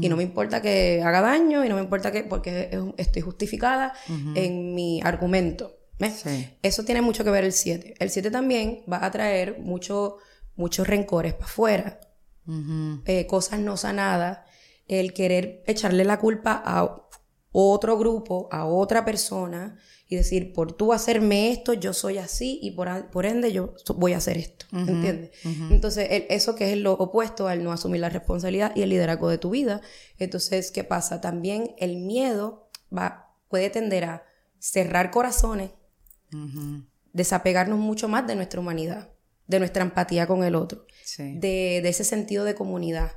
[0.00, 3.92] Y no me importa que haga daño y no me importa que, porque estoy justificada
[4.34, 5.76] en mi argumento.
[6.62, 7.94] Eso tiene mucho que ver el 7.
[7.98, 10.16] El 7 también va a traer mucho,
[10.56, 12.00] muchos rencores para afuera,
[13.06, 14.38] eh, cosas no sanadas,
[14.86, 17.08] el querer echarle la culpa a
[17.52, 19.76] otro grupo, a otra persona
[20.10, 24.14] y decir, por tú hacerme esto, yo soy así y por, por ende yo voy
[24.14, 24.64] a hacer esto.
[24.72, 25.30] ¿Entiendes?
[25.70, 29.36] Entonces, eso que es lo opuesto al no asumir la responsabilidad y el liderazgo de
[29.36, 29.82] tu vida.
[30.18, 31.20] Entonces, ¿qué pasa?
[31.20, 34.24] También el miedo va, puede tender a
[34.58, 35.70] cerrar corazones,
[37.12, 39.10] desapegarnos mucho más de nuestra humanidad,
[39.46, 40.86] de nuestra empatía con el otro,
[41.18, 43.12] de, de ese sentido de comunidad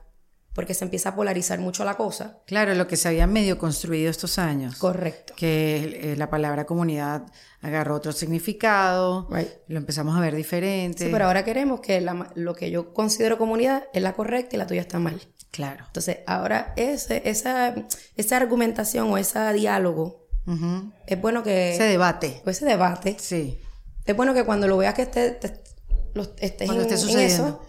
[0.53, 2.39] porque se empieza a polarizar mucho la cosa.
[2.45, 4.75] Claro, lo que se había medio construido estos años.
[4.75, 5.33] Correcto.
[5.37, 7.23] Que eh, la palabra comunidad
[7.61, 9.29] agarró otro significado,
[9.67, 11.05] lo empezamos a ver diferente.
[11.05, 14.67] Sí, pero ahora queremos que lo que yo considero comunidad es la correcta y la
[14.67, 15.21] tuya está mal.
[15.51, 15.85] Claro.
[15.87, 17.75] Entonces, ahora ese, esa,
[18.15, 20.27] esa argumentación o ese diálogo,
[21.07, 21.73] es bueno que...
[21.73, 22.41] Ese debate.
[22.45, 23.15] ese debate.
[23.19, 23.57] Sí.
[24.05, 27.19] Es bueno que cuando lo veas que esté, estés en, esté sucediendo.
[27.19, 27.61] en eso,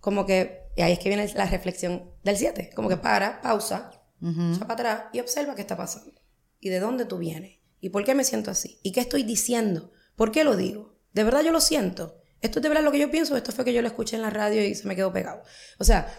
[0.00, 2.70] como que y ahí es que viene la reflexión del 7.
[2.74, 6.20] Como que para, pausa, uh para atrás y observa qué está pasando.
[6.60, 7.58] Y de dónde tú vienes.
[7.80, 8.78] Y por qué me siento así.
[8.82, 9.92] Y qué estoy diciendo.
[10.16, 10.98] ¿Por qué lo digo?
[11.12, 12.20] ¿De verdad yo lo siento?
[12.40, 13.36] ¿Esto es de verdad lo que yo pienso?
[13.36, 15.42] ¿Esto fue que yo lo escuché en la radio y se me quedó pegado?
[15.78, 16.14] O sea,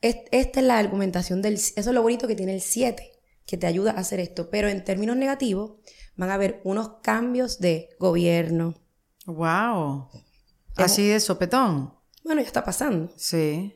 [0.00, 1.54] esta es la argumentación del...
[1.54, 3.12] Eso es lo bonito que tiene el 7,
[3.46, 4.50] que te ayuda a hacer esto.
[4.50, 5.76] Pero en términos negativos,
[6.16, 8.74] van a haber unos cambios de gobierno.
[9.26, 10.08] ¡Wow!
[10.76, 11.94] Así de sopetón.
[12.24, 13.12] Bueno, ya está pasando.
[13.16, 13.75] Sí.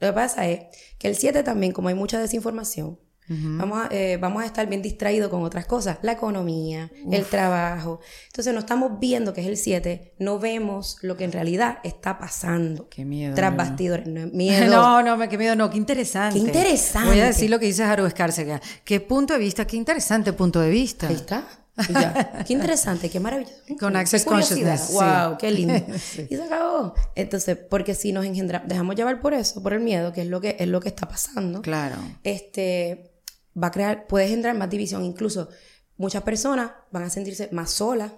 [0.00, 0.60] Lo que pasa es
[0.98, 4.82] que el 7 también, como hay mucha desinformación, vamos, a, eh, vamos a estar bien
[4.82, 8.00] distraídos con otras cosas, la economía, el trabajo.
[8.26, 12.18] Entonces no estamos viendo que es el 7, no vemos lo que en realidad está
[12.18, 12.88] pasando.
[12.88, 13.34] Qué miedo.
[13.34, 14.74] Tras bastidores, no, miedo.
[14.74, 16.40] No, no, qué miedo, no, qué interesante.
[16.40, 17.10] Qué interesante.
[17.10, 18.60] Voy a decir lo que dice Haru Escárcega.
[18.84, 21.06] Qué punto de vista, qué interesante punto de vista.
[21.06, 21.44] Ahí está.
[21.88, 22.44] Ya.
[22.46, 23.54] Qué interesante, qué maravilloso.
[23.78, 24.90] Con Access Consciousness.
[24.92, 25.74] Wow, qué lindo.
[26.28, 26.94] Y se acabó.
[27.14, 30.40] Entonces, porque si nos engendramos, dejamos llevar por eso, por el miedo, que es lo
[30.40, 31.62] que es lo que está pasando.
[31.62, 31.96] Claro.
[32.22, 33.12] Este
[33.60, 35.04] va a crear, puede generar más división.
[35.04, 35.48] Incluso
[35.96, 38.12] muchas personas van a sentirse más solas.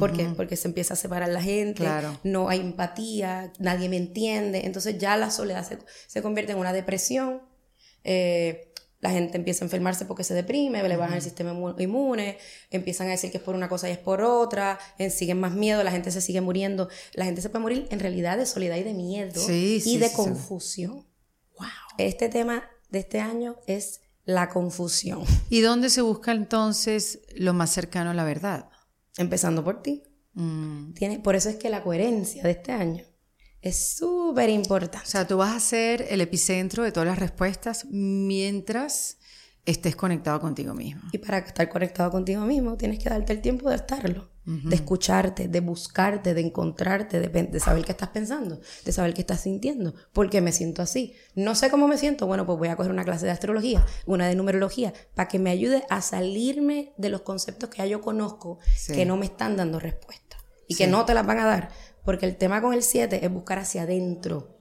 [0.00, 0.24] ¿Por qué?
[0.34, 2.18] Porque se empieza a separar la gente, Claro.
[2.24, 4.64] no hay empatía, nadie me entiende.
[4.64, 7.42] Entonces ya la soledad se, se convierte en una depresión.
[8.02, 8.72] Eh,
[9.04, 12.38] la gente empieza a enfermarse porque se deprime, le bajan el sistema inmu- inmune,
[12.70, 15.52] empiezan a decir que es por una cosa y es por otra, eh, siguen más
[15.52, 16.88] miedo, la gente se sigue muriendo.
[17.12, 19.98] La gente se puede morir en realidad de soledad y de miedo Sí, y sí,
[19.98, 21.06] de sí, confusión.
[21.58, 21.68] Wow.
[21.98, 25.22] Este tema de este año es la confusión.
[25.50, 28.70] ¿Y dónde se busca entonces lo más cercano a la verdad?
[29.18, 30.02] Empezando por ti.
[30.32, 30.94] Mm.
[31.22, 33.04] Por eso es que la coherencia de este año
[33.64, 35.06] es súper O importante.
[35.08, 39.18] sea, tú vas a ser el epicentro de todas las respuestas mientras
[39.66, 41.02] estés conectado contigo mismo.
[41.12, 45.48] Y para estar conectado contigo mismo, tienes que darte el tiempo de estarlo, de escucharte,
[45.48, 49.94] de buscarte, de encontrarte, de, de saber qué estás pensando, de saber qué estás sintiendo,
[50.12, 51.14] por qué me siento así.
[51.34, 54.28] No sé cómo me siento, bueno, pues voy a coger una clase de astrología, una
[54.28, 58.58] de numerología, para que me ayude a salirme de los conceptos que ya yo conozco,
[58.76, 58.92] Sí.
[58.92, 60.36] que no me están dando respuesta
[60.68, 60.78] y Sí.
[60.84, 61.70] que no te las van a dar.
[62.04, 64.58] Porque el tema con el 7 es buscar hacia adentro.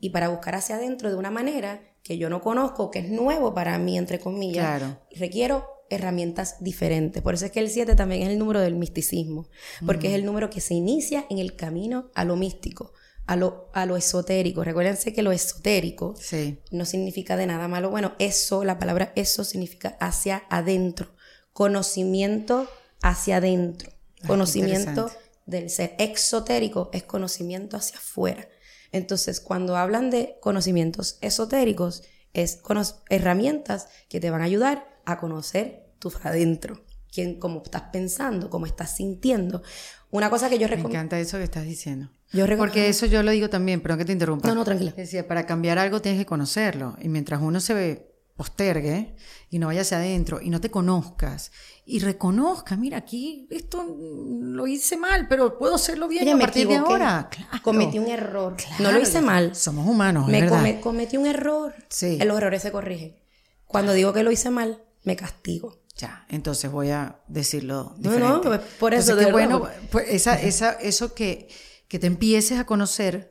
[0.00, 3.54] Y para buscar hacia adentro de una manera que yo no conozco, que es nuevo
[3.54, 5.00] para mí, entre comillas, Claro.
[5.12, 7.22] requiero herramientas diferentes.
[7.22, 9.48] Por eso es que el 7 también es el número del misticismo,
[9.86, 12.92] porque es el número que se inicia en el camino a lo místico,
[13.26, 14.64] a lo, a lo esotérico.
[14.64, 16.58] Recuérdense que lo esotérico Sí.
[16.70, 17.88] no significa de nada malo.
[17.90, 21.08] Bueno, eso, la palabra eso significa hacia adentro,
[21.52, 22.68] conocimiento
[23.02, 25.10] hacia adentro, qué conocimiento.
[25.46, 25.94] Del ser.
[25.98, 28.48] Exotérico es conocimiento hacia afuera.
[28.92, 32.02] Entonces, cuando hablan de conocimientos esotéricos,
[32.32, 37.82] es cono- herramientas que te van a ayudar a conocer tu adentro, quién, cómo estás
[37.92, 39.62] pensando, cómo estás sintiendo.
[40.10, 40.98] Una cosa que yo Me recomiendo.
[40.98, 42.10] encanta eso que estás diciendo.
[42.32, 44.48] Yo Porque eso yo lo digo también, perdón que te interrumpa.
[44.48, 44.92] No, no, tranquila.
[44.96, 46.96] Decía, para cambiar algo tienes que conocerlo.
[47.00, 49.14] Y mientras uno se ve postergue
[49.50, 51.52] y no vaya hacia adentro y no te conozcas
[51.86, 53.84] y reconozca, mira, aquí esto
[54.40, 57.28] lo hice mal, pero puedo hacerlo bien a partir de ahora.
[57.30, 57.62] Claro.
[57.62, 58.56] Cometí un error.
[58.56, 59.54] Claro, no lo hice mal.
[59.54, 60.56] Somos humanos, es me verdad.
[60.58, 61.74] come- cometí un error.
[61.88, 62.18] Sí.
[62.24, 63.16] Los errores se corrigen.
[63.66, 65.80] Cuando digo que lo hice mal, me castigo.
[65.96, 68.26] Ya, entonces voy a decirlo No, diferente.
[68.34, 71.48] no, pues, por eso, Entonces, de bueno, pues esa, esa, eso que,
[71.86, 73.30] que te empieces a conocer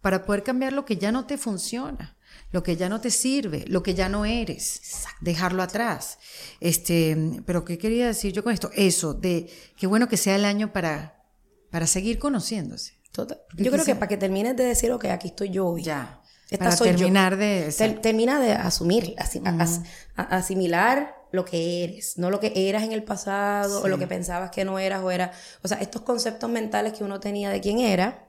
[0.00, 2.16] para poder cambiar lo que ya no te funciona,
[2.54, 4.80] lo que ya no te sirve, lo que ya no eres,
[5.20, 6.18] dejarlo atrás.
[6.60, 8.70] Este, pero ¿qué quería decir yo con esto?
[8.76, 11.24] Eso, de qué bueno que sea el año para,
[11.72, 12.92] para seguir conociéndose.
[13.10, 13.40] Total.
[13.56, 15.82] Yo creo que para que termines de decir, ok, aquí estoy yo hoy.
[15.82, 16.22] Ya.
[16.48, 16.96] Esta para soy yo.
[16.98, 17.74] terminar de...
[17.76, 19.80] Ter- termina de asumir, as-
[20.14, 24.52] asimilar lo que eres, no lo que eras en el pasado o lo que pensabas
[24.52, 25.32] que no eras o era.
[25.64, 28.28] O sea, estos conceptos mentales que uno tenía de quién era,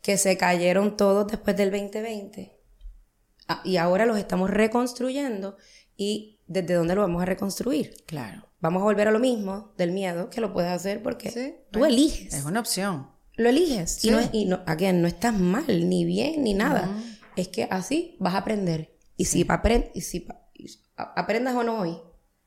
[0.00, 2.59] que se cayeron todos después del 2020 ah,
[3.64, 5.56] y ahora los estamos reconstruyendo
[5.96, 7.94] y desde dónde lo vamos a reconstruir.
[8.06, 8.46] Claro.
[8.60, 11.84] Vamos a volver a lo mismo del miedo, que lo puedes hacer porque Sí, tú
[11.84, 12.34] eliges.
[12.34, 13.08] Es una opción.
[13.36, 13.92] Lo eliges.
[13.96, 14.08] Sí.
[14.08, 16.90] Y, no, es- y no, again, no estás mal, ni bien, ni nada.
[17.36, 18.96] Es que así vas a aprender.
[19.16, 20.26] Y si, apren- y si
[20.96, 21.96] aprendas o no hoy,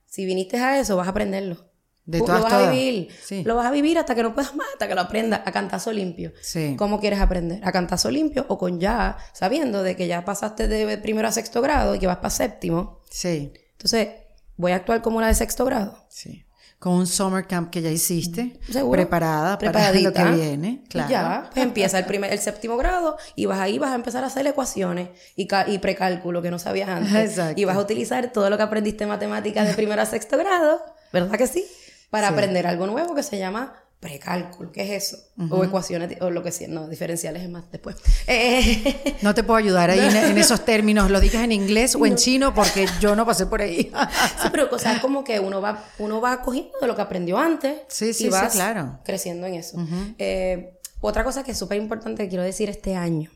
[0.05, 1.57] si viniste a eso, vas a aprenderlo.
[2.05, 2.67] De todas, lo vas todas.
[2.67, 3.07] a vivir.
[3.23, 3.43] Sí.
[3.45, 5.91] Lo vas a vivir hasta que no puedas más, hasta que lo aprendas a cantazo
[5.93, 6.33] limpio.
[6.41, 6.75] Sí.
[6.77, 7.61] ¿Cómo quieres aprender?
[7.63, 11.61] ¿A cantazo limpio o con ya, sabiendo de que ya pasaste de primero a sexto
[11.61, 12.99] grado y que vas para séptimo?
[13.09, 13.53] Sí.
[13.71, 14.09] Entonces,
[14.57, 15.97] voy a actuar como una de sexto grado.
[16.09, 16.45] Sí.
[16.77, 18.97] Con un summer camp que ya hiciste, Seguro.
[18.97, 20.23] preparada para lo Preparadita.
[20.25, 20.83] que viene.
[20.89, 21.09] Claro.
[21.09, 24.27] ya, pues empieza el primer, el séptimo grado y vas ahí, vas a empezar a
[24.27, 27.13] hacer ecuaciones y, y precálculo que no sabías antes.
[27.37, 27.61] Exacto.
[27.61, 30.81] Y vas a utilizar todo lo que aprendiste en matemáticas de primero a sexto grado,
[31.13, 31.65] ¿verdad que sí?
[32.13, 32.33] Para Sí.
[32.33, 34.71] aprender algo nuevo que se llama precálculo.
[34.71, 35.17] ¿Qué es eso?
[35.49, 37.95] O ecuaciones, o lo que sea, no, diferenciales es más después.
[38.27, 41.09] Eh, No te puedo ayudar ahí en, en esos términos.
[41.09, 43.91] Lo digas en inglés o en chino porque yo no pasé por ahí.
[44.41, 47.79] sí, pero cosas como que uno va, uno va cogiendo de lo que aprendió antes
[47.87, 48.99] Sí, sí, y vas claro.
[49.03, 49.77] creciendo en eso.
[50.19, 53.31] Eh, otra cosa que es súper importante que quiero decir este año.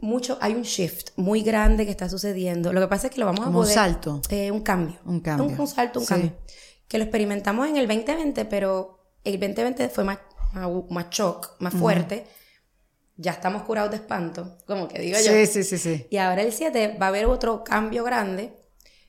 [0.00, 2.72] Mucho, hay un shift muy grande que está sucediendo.
[2.72, 3.74] Lo que pasa es que lo vamos a Como un poder...
[3.74, 4.20] salto.
[4.30, 4.96] Eh, un cambio.
[5.04, 5.46] Un cambio.
[5.46, 6.10] Un, un salto, un Sí.
[6.10, 6.32] cambio.
[6.88, 10.18] Que lo experimentamos en el 2020, pero el 2020 fue más,
[10.52, 12.26] más, más shock, más fuerte.
[13.16, 15.32] Ya estamos curados de espanto, como que digo yo.
[15.32, 16.06] Sí, sí, sí, sí.
[16.10, 18.54] Y ahora el 7 va a haber otro cambio grande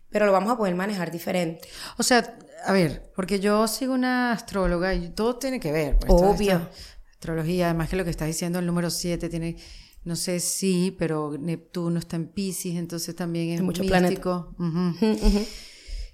[0.09, 1.67] pero lo vamos a poder manejar diferente.
[1.97, 5.97] O sea, a ver, porque yo sigo una astróloga y todo tiene que ver.
[5.97, 6.67] Pues, Obvio.
[7.11, 9.57] Astrología, además que lo que estás diciendo, el número 7 tiene,
[10.03, 14.55] no sé si, pero Neptuno está en Pisces, entonces también es mucho místico.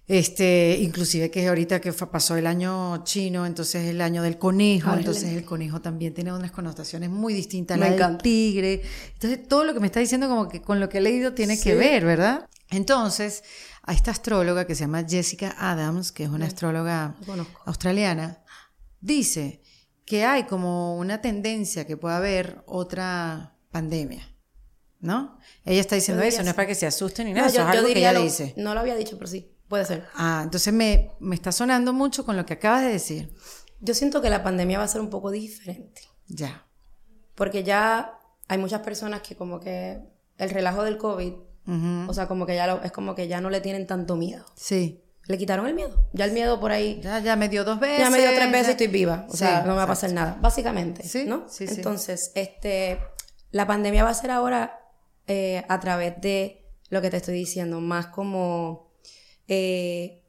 [0.08, 5.30] Este, inclusive que ahorita que pasó el año chino, entonces el año del conejo, entonces
[5.32, 8.84] el conejo también tiene unas connotaciones muy distintas al del tigre.
[9.14, 11.60] Entonces todo lo que me está diciendo como que con lo que he leído tiene
[11.60, 12.48] que ver, ¿verdad?
[12.70, 13.44] Entonces,
[13.84, 17.16] a esta astróloga que se llama Jessica Adams, que es una astróloga
[17.66, 18.44] australiana,
[19.02, 19.62] dice
[20.06, 24.32] que hay como una tendencia que pueda haber otra pandemia.
[25.00, 25.38] ¿No?
[25.66, 27.88] Ella está diciendo eso, no es para que se asusten ni nada, eso es algo
[27.88, 28.56] que ella dice.
[28.58, 29.55] No lo había dicho, pero sí.
[29.68, 30.08] Puede ser.
[30.14, 33.34] Ah, entonces me, me está sonando mucho con lo que acabas de decir.
[33.80, 36.02] Yo siento que la pandemia va a ser un poco diferente.
[36.28, 36.66] Ya.
[37.36, 40.00] Porque ya hay muchas personas que como que
[40.38, 41.34] el relajo del COVID,
[42.08, 44.46] o sea, como que ya es como que ya no le tienen tanto miedo.
[44.56, 45.02] Sí.
[45.28, 46.08] Le quitaron el miedo.
[46.14, 47.00] Ya el miedo por ahí.
[47.02, 48.00] Ya, ya me dio dos veces.
[48.00, 49.26] Ya me dio tres veces y estoy viva.
[49.30, 50.38] O sea, no me va a pasar nada.
[50.40, 51.02] Básicamente.
[51.04, 51.26] Sí.
[51.26, 51.46] ¿No?
[51.50, 53.00] Sí, Entonces, este,
[53.50, 54.80] la pandemia va a ser ahora
[55.26, 58.85] eh, a través de lo que te estoy diciendo, más como
[59.48, 60.24] eh,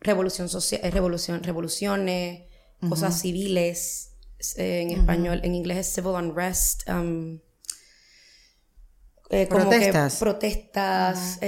[0.00, 2.44] revolución social, eh, revolución, revoluciones,
[2.88, 4.12] cosas civiles,
[4.56, 7.40] eh, en español, en inglés es civil unrest, um,
[9.48, 11.38] protestas, protestas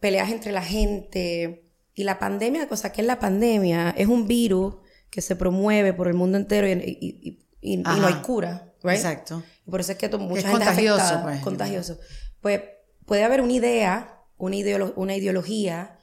[0.00, 1.70] peleas entre la gente.
[1.94, 4.76] Y la pandemia, cosa que es la pandemia, es un virus
[5.10, 9.42] que se promueve por el mundo entero y, no hay cura, Exacto.
[9.64, 11.40] por eso es que mucha es gente contagioso, pues.
[11.40, 11.98] contagioso.
[12.40, 12.62] Pues
[13.06, 14.56] puede haber una idea, una,
[14.96, 15.93] una ideología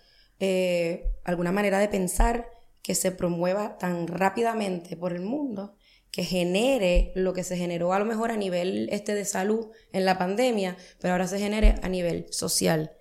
[0.41, 2.49] eh, alguna manera de pensar
[2.81, 5.75] que se promueva tan rápidamente por el mundo
[6.11, 10.03] que genere lo que se generó a lo mejor a nivel este de salud en
[10.03, 12.91] la pandemia, pero ahora se genere a nivel social.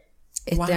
[0.46, 0.74] Este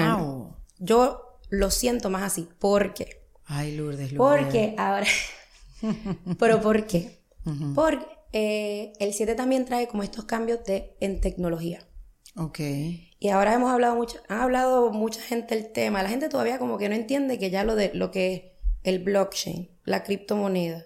[0.79, 2.47] Yo lo siento más así.
[2.59, 3.27] ¿Por qué?
[3.45, 4.45] Ay, Lourdes, Lourdes.
[4.45, 5.05] Porque ahora...
[6.39, 7.19] ¿Pero por qué?
[7.75, 11.85] Porque eh, el 7 también trae como estos cambios de, en tecnología.
[12.35, 12.59] Ok.
[13.23, 16.03] Y ahora hemos hablado mucho, ha hablado mucha gente el tema.
[16.03, 18.41] La gente todavía como que no entiende que ya lo de lo que es
[18.83, 20.83] el blockchain, la criptomoneda,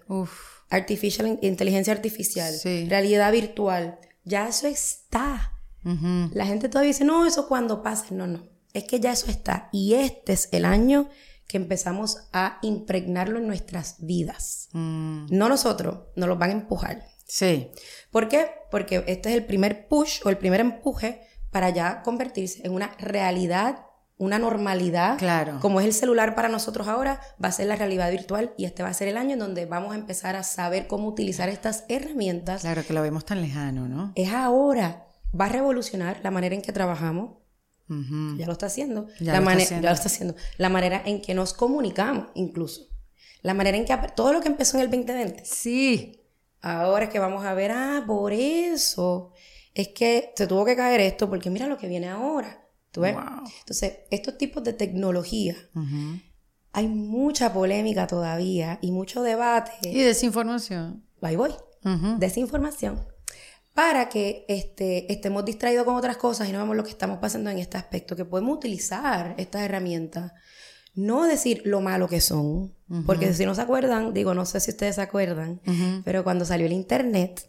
[0.70, 2.54] artificial inteligencia artificial,
[2.88, 5.52] realidad virtual, ya eso está.
[5.82, 8.46] La gente todavía dice, "No, eso cuando pase." No, no.
[8.72, 11.08] Es que ya eso está y este es el año
[11.48, 14.68] que empezamos a impregnarlo en nuestras vidas.
[14.74, 15.26] Mm.
[15.30, 17.04] No nosotros, nos lo van a empujar.
[17.26, 17.72] Sí.
[18.12, 18.46] ¿Por qué?
[18.70, 21.26] Porque este es el primer push o el primer empuje
[21.58, 23.80] para ya convertirse en una realidad,
[24.16, 25.18] una normalidad.
[25.18, 25.58] Claro.
[25.58, 28.84] Como es el celular para nosotros ahora, va a ser la realidad virtual y este
[28.84, 31.84] va a ser el año en donde vamos a empezar a saber cómo utilizar estas
[31.88, 32.60] herramientas.
[32.60, 34.12] Claro, que lo vemos tan lejano, ¿no?
[34.14, 35.08] Es ahora.
[35.34, 37.38] Va a revolucionar la manera en que trabajamos.
[37.88, 39.08] Ya lo está haciendo.
[39.18, 39.82] Ya, la lo está haciendo.
[39.82, 40.34] ya lo está haciendo.
[40.58, 42.82] La manera en que nos comunicamos, incluso.
[43.42, 45.44] La manera en que todo lo que empezó en el 2020.
[45.44, 46.22] Sí.
[46.60, 49.32] Ahora es que vamos a ver, ah, por eso
[49.82, 52.64] es que se tuvo que caer esto porque mira lo que viene ahora.
[52.90, 53.16] ¿Tú ves?
[53.60, 55.56] Entonces, estos tipos de tecnología,
[56.72, 59.72] hay mucha polémica todavía y mucho debate.
[59.84, 61.04] Y desinformación.
[61.20, 61.52] Ahí voy.
[62.18, 63.06] Desinformación.
[63.74, 67.50] Para que este, estemos distraídos con otras cosas y no vemos lo que estamos pasando
[67.50, 70.32] en este aspecto, que podemos utilizar estas herramientas.
[70.94, 72.74] No decir lo malo que son,
[73.06, 75.60] porque si no se acuerdan, digo, no sé si ustedes se acuerdan,
[76.04, 77.48] pero cuando salió el Internet,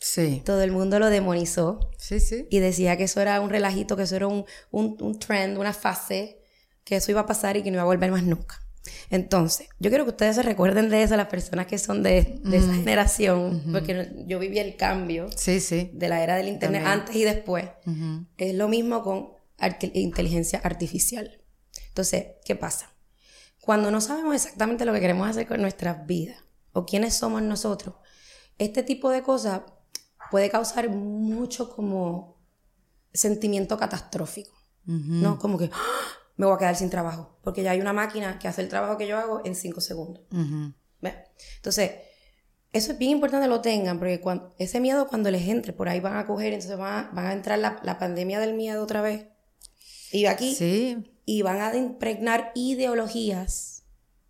[0.00, 0.42] Sí.
[0.44, 1.90] Todo el mundo lo demonizó.
[1.98, 2.46] Sí, sí.
[2.50, 6.42] Y decía que eso era un relajito, que eso era un, un, trend, una fase,
[6.84, 8.60] que eso iba a pasar y que no iba a volver más nunca.
[9.10, 12.56] Entonces, yo quiero que ustedes se recuerden de eso, las personas que son de, de
[12.56, 15.90] esa generación, porque yo viví el cambio sí, sí.
[15.92, 17.66] de la era del Internet antes y después.
[18.38, 19.32] Es lo mismo con
[19.92, 21.42] inteligencia artificial.
[21.88, 22.94] Entonces, ¿qué pasa?
[23.60, 26.38] Cuando no sabemos exactamente lo que queremos hacer con nuestras vidas
[26.72, 27.96] o quiénes somos nosotros,
[28.56, 29.60] este tipo de cosas
[30.30, 32.40] puede causar mucho como
[33.12, 35.38] sentimiento catastrófico, ¿no?
[35.38, 36.00] Como que ¡ah!
[36.36, 38.96] me voy a quedar sin trabajo, porque ya hay una máquina que hace el trabajo
[38.96, 40.24] que yo hago en cinco segundos.
[41.56, 41.92] Entonces,
[42.72, 45.88] eso es bien importante que lo tengan, porque cuando, ese miedo cuando les entre, por
[45.88, 48.82] ahí van a coger, entonces van a, van a entrar la, la, pandemia del miedo
[48.82, 49.26] otra vez.
[50.12, 51.12] Y aquí, sí.
[51.24, 53.84] y van a impregnar ideologías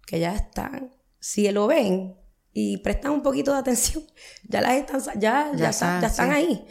[0.07, 0.95] que ya están.
[1.19, 2.17] Si lo ven,
[2.53, 4.05] y prestan un poquito de atención,
[4.49, 6.65] ya las están, ya, ya, están ahí.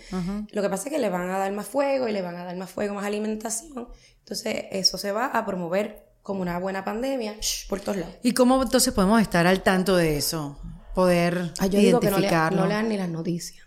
[0.51, 2.43] Lo que pasa es que le van a dar más fuego y le van a
[2.43, 3.87] dar más fuego, más alimentación.
[4.19, 7.35] Entonces, eso se va a promover como una buena pandemia
[7.67, 8.15] por todos lados.
[8.21, 10.59] ¿Y cómo entonces podemos estar al tanto de eso?
[10.93, 12.61] Poder ah, yo identificarlo.
[12.61, 13.65] no, lean ni las noticias.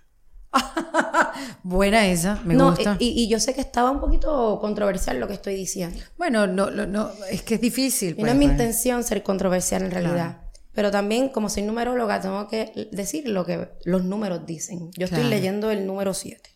[1.62, 2.96] Buena esa, me gusta.
[2.98, 5.98] Y, yo sé que estaba un poquito controversial lo que estoy diciendo.
[6.18, 8.16] Bueno, no, no, es que es difícil.
[8.18, 10.42] no es mi intención ser controversial en realidad.
[10.74, 14.90] Pero también, como soy numeróloga, tengo que decir lo que los números dicen.
[14.92, 16.52] Yo estoy leyendo el número 7.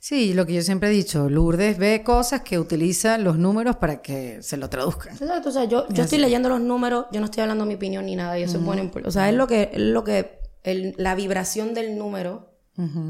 [0.00, 4.00] Sí, lo que yo siempre he dicho, Lourdes ve cosas que utiliza los números para
[4.00, 5.12] que se lo traduzcan.
[5.12, 8.06] Exacto, o sea, yo, yo estoy leyendo los números, yo no estoy hablando mi opinión
[8.06, 8.90] ni nada, eso es bueno.
[9.04, 12.50] O sea, es lo que, es lo que, la vibración del número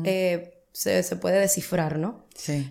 [0.05, 2.27] eh, se, se, puede descifrar, ¿no?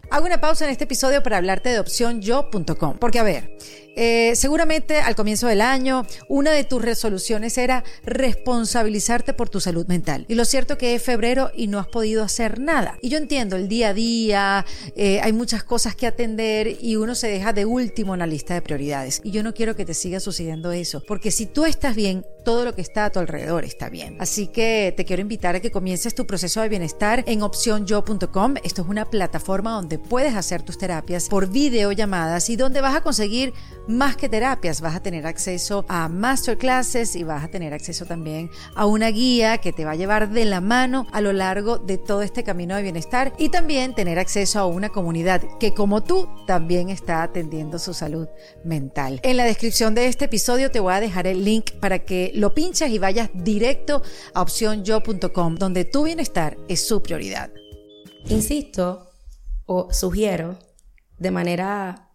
[0.10, 2.98] Hago una pausa en este episodio para hablarte de opcionyo.com.
[3.00, 3.58] Porque, a ver,
[3.96, 9.86] eh, seguramente al comienzo del año, una de tus resoluciones era responsabilizarte por tu salud
[9.88, 10.26] mental.
[10.28, 12.98] Y lo cierto que es febrero y no has podido hacer nada.
[13.02, 14.66] Y yo entiendo, el día a día,
[14.96, 18.54] eh, hay muchas cosas que atender y uno se deja de último en la lista
[18.54, 19.22] de prioridades.
[19.24, 22.66] Y yo no quiero que te siga sucediendo eso, porque si tú estás bien, todo
[22.66, 24.18] lo que está a tu alrededor está bien.
[24.20, 28.56] Así que te quiero invitar a que comiences tu proceso de bienestar en opcionyo.com.
[28.64, 33.02] Esto es una plataforma donde puedes hacer tus terapias por videollamadas y donde vas a
[33.02, 33.54] conseguir
[33.90, 38.52] más que terapias, vas a tener acceso a masterclasses y vas a tener acceso también
[38.76, 41.98] a una guía que te va a llevar de la mano a lo largo de
[41.98, 46.30] todo este camino de bienestar y también tener acceso a una comunidad que como tú
[46.46, 48.28] también está atendiendo su salud
[48.64, 49.20] mental.
[49.24, 52.54] En la descripción de este episodio te voy a dejar el link para que lo
[52.54, 54.04] pinches y vayas directo
[54.36, 57.50] a opcionyo.com donde tu bienestar es su prioridad.
[58.28, 59.10] Insisto
[59.66, 60.60] o sugiero
[61.18, 62.09] de manera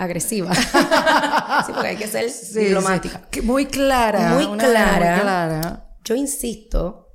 [0.00, 0.54] agresiva.
[1.66, 3.28] sí, porque hay que ser diplomática.
[3.42, 4.34] Muy clara.
[4.34, 5.96] Muy clara.
[6.04, 7.08] Yo insisto,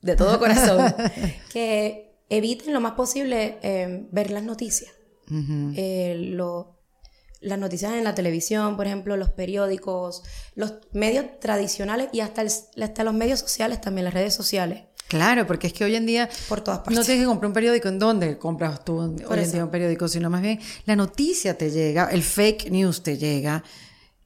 [0.00, 0.94] de todo corazón,
[1.52, 4.92] que eviten lo más posible eh, ver las noticias.
[5.76, 6.34] Eh,
[7.40, 10.22] las noticias en la televisión, por ejemplo, los periódicos,
[10.56, 14.82] los medios tradicionales y hasta, hasta los medios sociales también, las redes sociales.
[15.10, 16.96] Claro, porque es que hoy en día por todas partes.
[16.96, 17.88] no tienes que comprar un periódico.
[17.88, 20.06] ¿En dónde compras tú hoy en día un periódico?
[20.06, 23.64] Sino más bien la noticia te llega, el fake news te llega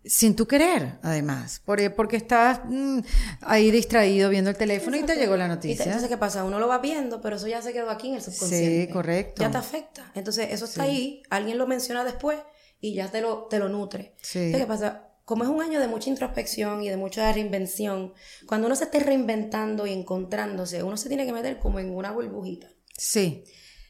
[0.05, 2.99] sin tu querer, además, porque, porque estás mm,
[3.41, 5.87] ahí distraído viendo el teléfono y te llegó la noticia.
[5.87, 6.45] entonces, ¿qué pasa?
[6.45, 8.87] Uno lo va viendo, pero eso ya se quedó aquí en el subconsciente.
[8.87, 9.41] Sí, correcto.
[9.41, 10.13] Ya te afecta.
[10.15, 12.39] Entonces, eso está ahí, alguien lo menciona después
[12.79, 14.15] y ya te lo, te lo nutre.
[14.21, 14.53] Sí.
[14.55, 15.04] ¿qué pasa?
[15.25, 18.13] Como es un año de mucha introspección y de mucha reinvención,
[18.47, 22.13] cuando uno se esté reinventando y encontrándose, uno se tiene que meter como en una
[22.13, 22.69] burbujita.
[22.97, 23.45] Sí.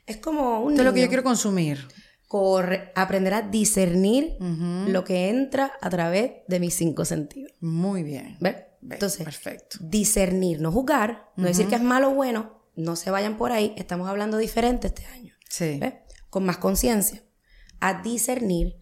[0.07, 0.77] Es como un...
[0.77, 1.89] De lo que yo quiero consumir.
[2.95, 7.53] aprender a discernir lo que entra a través de mis cinco sentidos.
[7.61, 8.37] Muy bien.
[8.41, 8.57] ¿Ves?
[8.83, 9.79] Entonces, perfecto.
[9.81, 13.73] discernir, no juzgar, no decir que es malo o bueno, no se vayan por ahí,
[13.79, 15.35] estamos hablando diferente este año.
[15.49, 15.79] Sí.
[15.81, 15.95] ¿Ves?
[16.29, 17.25] Con más conciencia.
[17.81, 18.77] A discernir.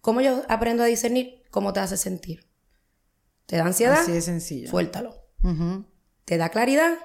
[0.00, 1.41] ¿Cómo yo aprendo a discernir?
[1.52, 2.48] Cómo te hace sentir.
[3.46, 4.00] ¿Te da ansiedad?
[4.00, 4.68] Así de sencillo.
[4.68, 5.14] Suéltalo.
[6.24, 6.98] ¿Te da claridad?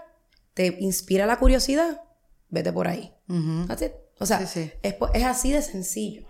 [0.55, 2.01] ¿Te inspira la curiosidad?
[2.49, 3.13] Vete por ahí.
[4.19, 4.39] O sea,
[4.81, 4.95] Es,
[5.25, 6.25] así de sencillo.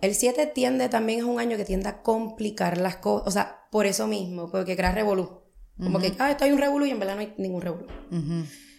[0.00, 3.28] El 7 tiende también es un año que tiende a complicar las cosas.
[3.28, 5.42] O sea, por eso mismo, porque crea revolú.
[5.78, 7.86] Como que, ah, esto hay un revolú y en verdad no hay ningún revolú.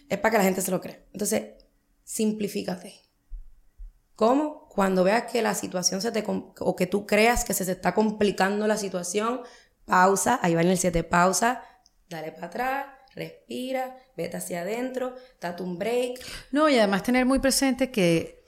[0.08, 1.06] Es para que la gente se lo cree.
[1.12, 1.44] Entonces,
[2.02, 3.07] simplifícate.
[4.18, 4.66] ¿Cómo?
[4.66, 6.24] Cuando veas que la situación se te...
[6.26, 9.42] o que tú creas que se te está complicando la situación,
[9.84, 11.62] pausa, ahí va en el 7, pausa,
[12.10, 16.18] dale para atrás, respira, vete hacia adentro, date un break.
[16.50, 18.42] No, y además tener muy presente que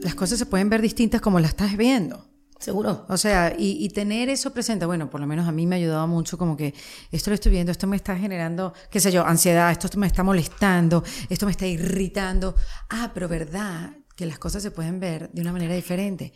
[0.00, 2.24] las cosas se pueden ver distintas como las estás viendo.
[2.60, 3.04] Seguro.
[3.08, 5.78] O sea, y, y, tener eso presente, bueno, por lo menos a mí me ha
[5.78, 6.74] ayudado mucho como que
[7.10, 10.22] esto lo estoy viendo, esto me está generando, qué sé yo, ansiedad, esto me está
[10.22, 12.54] molestando, esto me está irritando.
[12.88, 16.32] Ah, pero verdad, que las cosas se pueden ver de una manera diferente.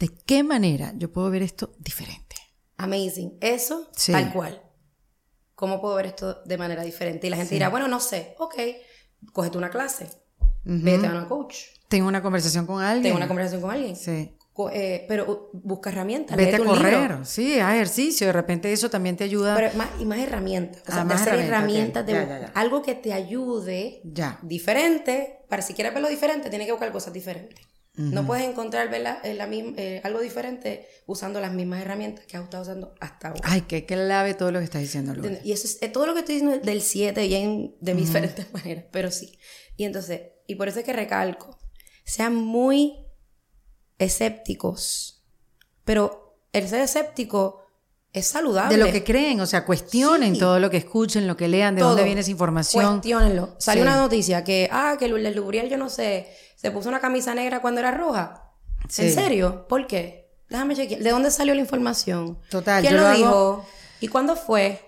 [0.00, 2.34] ¿De qué manera yo puedo ver esto diferente?
[2.76, 3.38] Amazing.
[3.40, 4.60] Eso, tal cual.
[5.54, 7.28] ¿Cómo puedo ver esto de manera diferente?
[7.28, 8.34] Y la gente dirá, bueno, no sé.
[8.40, 8.56] Ok,
[9.32, 10.10] cógete una clase.
[10.64, 11.54] Vete a una coach.
[11.86, 13.04] Tengo una conversación con alguien.
[13.04, 13.94] Tengo una conversación con alguien.
[13.94, 14.36] Sí.
[14.72, 16.36] Eh, pero busca herramientas.
[16.36, 18.26] Vete a correr, sí, a ejercicio.
[18.26, 19.54] De repente eso también te ayuda.
[19.56, 20.82] Pero más, y más herramientas.
[20.86, 24.38] O sea, más hacer herramientas, de algo que te ayude ya.
[24.42, 25.38] diferente.
[25.48, 27.70] Para si quieres verlo diferente, tienes que buscar cosas diferentes.
[27.94, 32.62] No puedes encontrar verla, la, eh, algo diferente usando las mismas herramientas que has estado
[32.62, 33.40] usando hasta ahora.
[33.44, 35.12] Ay, qué clave todo lo que estás diciendo,
[35.44, 39.10] Y eso es, todo lo que estoy diciendo del 7 bien de diferentes maneras, pero
[39.10, 39.38] sí.
[39.76, 41.58] Y entonces, y por eso es que recalco,
[42.04, 43.09] sean muy
[44.00, 45.22] escépticos.
[45.84, 47.62] Pero el ser escéptico
[48.12, 48.76] es saludable.
[48.76, 51.82] De lo que creen, o sea, cuestionen todo lo que escuchen, lo que lean, de
[51.82, 52.84] dónde viene esa información.
[52.94, 53.54] Cuestionenlo.
[53.58, 57.34] Salió una noticia que, ah, que el Lubriel, yo no sé, se puso una camisa
[57.34, 58.50] negra cuando era roja.
[58.98, 59.68] ¿En serio?
[59.68, 60.32] ¿Por qué?
[60.48, 61.00] Déjame chequear.
[61.02, 62.38] ¿De dónde salió la información?
[62.50, 62.82] Total.
[62.82, 63.66] ¿Quién lo, dijo?
[64.00, 64.80] ¿Y cuándo fue?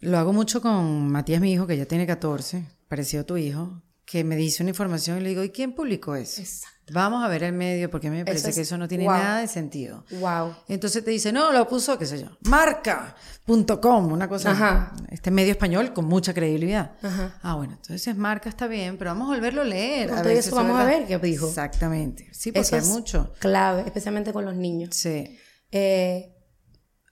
[0.00, 3.80] Lo hago mucho con Matías, mi hijo, que ya tiene 14, parecido a tu hijo
[4.08, 6.42] que me dice una información y le digo, ¿y quién publicó eso?
[6.90, 9.40] Vamos a ver el medio porque a mí me parece que eso no tiene nada
[9.40, 10.04] de sentido.
[10.12, 10.54] Wow.
[10.68, 14.52] Entonces te dice, no, lo puso, qué sé yo, marca.com, una cosa.
[14.52, 14.92] Ajá.
[15.10, 16.92] Este medio español con mucha credibilidad.
[17.02, 17.38] Ajá.
[17.42, 20.12] Ah, bueno, entonces marca está bien, pero vamos a volverlo a leer.
[20.12, 21.48] A ver eso vamos a ver qué dijo.
[21.48, 22.28] Exactamente.
[22.32, 23.32] Sí, porque hay mucho.
[23.38, 24.94] Clave, especialmente con los niños.
[24.94, 25.38] Sí.
[25.70, 26.34] Eh,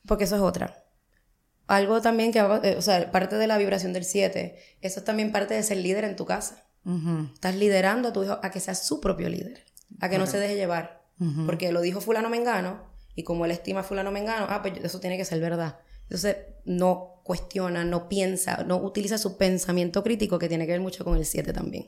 [0.06, 0.82] porque eso es otra.
[1.66, 5.32] Algo también que, eh, o sea, parte de la vibración del 7, eso es también
[5.32, 6.65] parte de ser líder en tu casa.
[7.34, 9.64] Estás liderando a tu hijo a que sea su propio líder,
[10.00, 11.04] a que no se deje llevar.
[11.46, 12.84] Porque lo dijo fulano mengano,
[13.14, 15.78] y como él estima fulano mengano, ah, pues eso tiene que ser verdad.
[16.02, 21.04] Entonces no cuestiona, no piensa, no utiliza su pensamiento crítico, que tiene que ver mucho
[21.04, 21.86] con el 7 también.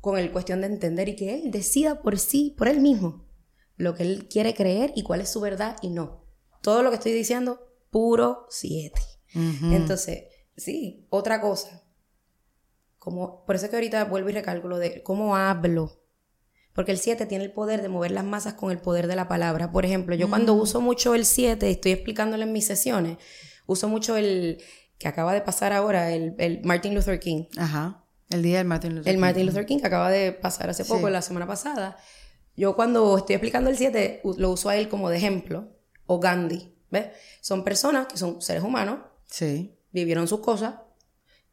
[0.00, 3.24] Con el cuestión de entender y que él decida por sí, por él mismo,
[3.76, 6.24] lo que él quiere creer y cuál es su verdad y no.
[6.60, 9.00] Todo lo que estoy diciendo, puro 7.
[9.34, 10.24] Entonces,
[10.56, 11.87] sí, otra cosa
[13.00, 16.02] por eso es que ahorita vuelvo y recálculo de cómo hablo.
[16.74, 19.26] Porque el 7 tiene el poder de mover las masas con el poder de la
[19.26, 19.72] palabra.
[19.72, 20.60] Por ejemplo, yo cuando mm.
[20.60, 23.18] uso mucho el 7, estoy explicándolo en mis sesiones,
[23.66, 24.62] uso mucho el
[24.98, 27.46] que acaba de pasar ahora, el, Martin Luther King.
[27.56, 28.04] Ajá.
[28.30, 29.10] El día del Martin Luther King.
[29.10, 31.96] El Martin Luther King que acaba de pasar hace poco, la semana pasada.
[32.56, 35.68] Yo cuando estoy explicando el 7, lo uso a él como de ejemplo.
[36.06, 36.74] O Gandhi.
[36.90, 37.08] ¿Ves?
[37.40, 39.00] Son personas que son seres humanos.
[39.26, 39.76] Sí.
[39.92, 40.74] Vivieron sus cosas,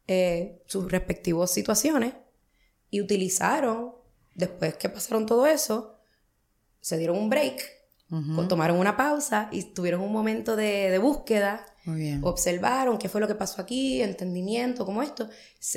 [0.08, 2.14] eh, sus respectivas situaciones
[2.90, 3.92] y utilizaron,
[4.34, 5.98] después que pasaron todo eso,
[6.80, 7.60] se dieron un break,
[8.48, 11.66] tomaron una pausa y tuvieron un momento de, búsqueda.
[12.22, 15.28] Observaron qué fue lo que pasó aquí, entendimiento, como esto.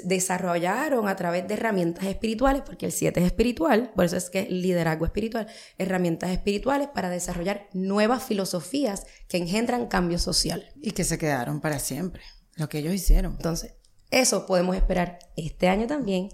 [0.03, 4.43] desarrollaron a través de herramientas espirituales, porque el 7 es espiritual, por eso es que
[4.43, 10.69] liderazgo espiritual, herramientas espirituales para desarrollar nuevas filosofías que engendran cambio social.
[10.81, 12.21] Y que se quedaron para siempre,
[12.55, 13.33] lo que ellos hicieron.
[13.33, 13.73] Entonces,
[14.11, 16.29] eso podemos esperar este año también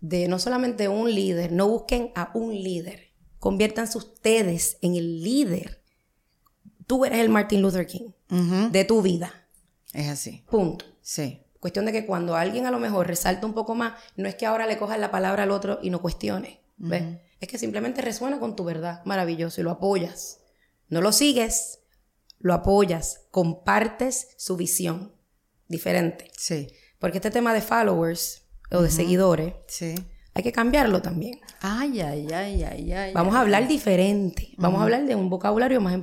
[0.00, 5.82] de no solamente un líder, no busquen a un líder, conviértanse ustedes en el líder.
[6.86, 8.10] Tú eres el Martin Luther King
[8.70, 9.32] de tu vida.
[9.92, 10.44] Es así.
[10.50, 10.84] Punto.
[11.00, 11.42] Sí.
[11.60, 14.46] Cuestión de que cuando alguien a lo mejor resalta un poco más, no es que
[14.46, 16.60] ahora le cojas la palabra al otro y no cuestione.
[16.76, 17.20] ¿ves?
[17.40, 19.02] Es que simplemente resuena con tu verdad.
[19.04, 19.60] Maravilloso.
[19.60, 20.40] Y lo apoyas.
[20.88, 21.80] No lo sigues,
[22.40, 23.26] lo apoyas.
[23.30, 25.14] Compartes su visión.
[25.68, 26.30] Diferente.
[26.36, 26.68] Sí.
[27.02, 29.92] Porque este tema de followers o de seguidores, sí.
[30.34, 31.40] hay que cambiarlo también.
[31.60, 33.12] Ay, ay, ay, ay, ay.
[33.12, 34.54] Vamos a hablar diferente.
[34.56, 35.98] Vamos a hablar de un vocabulario más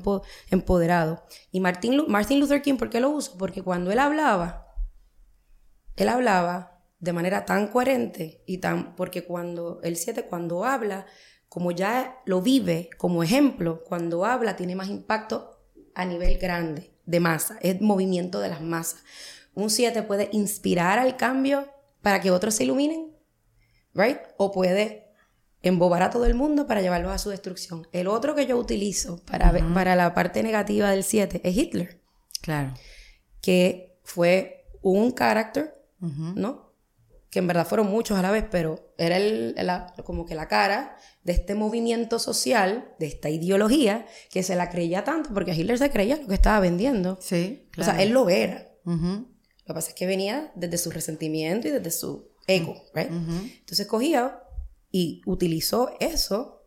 [0.50, 1.24] empoderado.
[1.54, 3.38] Y Martin, Martin Luther King, ¿por qué lo uso?
[3.38, 4.68] Porque cuando él hablaba,
[5.96, 8.98] él hablaba de manera tan coherente y tan.
[8.98, 11.06] Porque cuando el 7, cuando habla,
[11.48, 15.62] como ya lo vive como ejemplo, cuando habla tiene más impacto
[15.96, 19.02] a nivel grande, de masa, es movimiento de las masas.
[19.60, 21.68] Un 7 puede inspirar al cambio
[22.02, 23.14] para que otros se iluminen,
[23.94, 24.18] ¿right?
[24.38, 25.10] O puede
[25.62, 27.88] embobar a todo el mundo para llevarlos a su destrucción.
[27.92, 32.02] El otro que yo utilizo para, para la parte negativa del 7 es Hitler.
[32.42, 32.74] Claro.
[33.42, 36.74] Que fue un carácter, ¿no?
[37.30, 39.56] Que en verdad fueron muchos a la vez, pero era el,
[40.04, 45.04] como que la cara de este movimiento social, de esta ideología, que se la creía
[45.04, 47.18] tanto, porque Hitler se creía lo que estaba vendiendo.
[47.22, 47.70] Sí.
[47.78, 48.68] O sea, él lo era.
[49.70, 53.12] Lo que pasa es que venía desde su resentimiento y desde su ego, right?
[53.12, 54.42] Entonces cogía
[54.92, 56.66] y utilizó eso,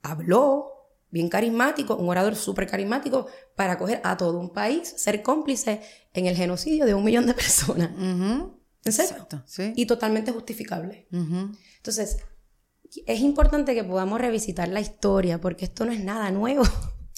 [0.00, 3.26] habló, bien carismático, un orador súper carismático,
[3.56, 5.80] para coger a todo un país, ser cómplice
[6.14, 7.90] en el genocidio de un millón de personas.
[7.98, 9.10] ¿En serio?
[9.10, 9.72] Exacto, sí.
[9.74, 11.08] Y totalmente justificable.
[11.10, 12.18] Entonces,
[13.06, 16.62] es importante que podamos revisitar la historia, porque esto no es nada nuevo.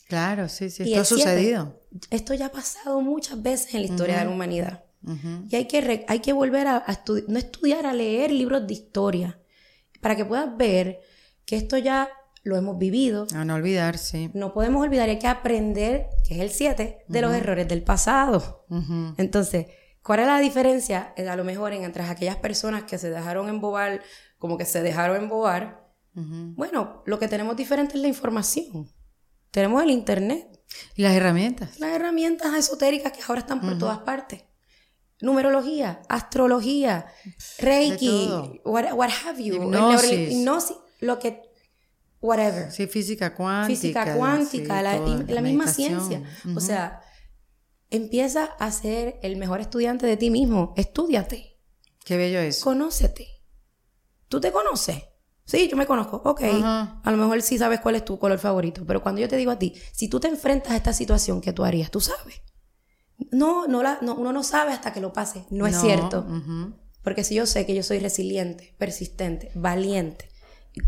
[0.06, 1.82] Claro, sí, sí, esto ha sucedido.
[2.08, 4.84] Esto ya ha pasado muchas veces en la historia de la humanidad.
[5.02, 9.40] Y hay que, hay que volver a, estudiar, no estudiar, a leer libros de historia,
[10.00, 11.00] para que puedas ver
[11.44, 12.10] que esto ya
[12.42, 13.26] lo hemos vivido.
[13.34, 14.30] A no olvidar, sí.
[14.34, 18.66] No podemos olvidar, hay que aprender, que es el 7, de los errores del pasado.
[19.16, 19.66] Entonces,
[20.02, 21.12] ¿cuál es la diferencia?
[21.16, 24.02] Eh, a lo mejor entre aquellas personas que se dejaron embobar,
[24.38, 25.88] como que se dejaron embobar.
[26.14, 28.90] Bueno, lo que tenemos diferente es la información.
[29.52, 30.60] Tenemos el Internet.
[30.96, 31.78] Y las herramientas.
[31.78, 34.47] Las herramientas esotéricas que ahora están por todas partes
[35.20, 37.06] numerología, astrología,
[37.58, 38.30] reiki,
[38.64, 41.42] what, have you, hipnosis, lo que,
[42.20, 42.70] whatever.
[42.70, 43.80] Sí, física cuántica.
[43.80, 46.22] Física cuántica, la, misma ciencia.
[46.54, 47.00] O sea,
[47.90, 50.74] empieza a ser el mejor estudiante de ti mismo.
[50.76, 51.58] Estúdiate.
[52.04, 52.60] Qué bello es.
[52.62, 53.26] Conócete.
[54.28, 55.02] ¿Tú te conoces?
[55.44, 56.20] Sí, yo me conozco.
[56.24, 56.42] Ok.
[56.62, 58.84] A lo mejor sí sabes cuál es tu color favorito.
[58.86, 61.52] Pero cuando yo te digo a ti, si tú te enfrentas a esta situación, ¿qué
[61.52, 61.90] tú harías?
[61.90, 62.42] Tú sabes.
[63.30, 65.44] No, no, la, no, uno no sabe hasta que lo pase.
[65.50, 66.26] No, es cierto.
[67.02, 70.28] Porque si yo sé que yo soy resiliente, persistente, valiente,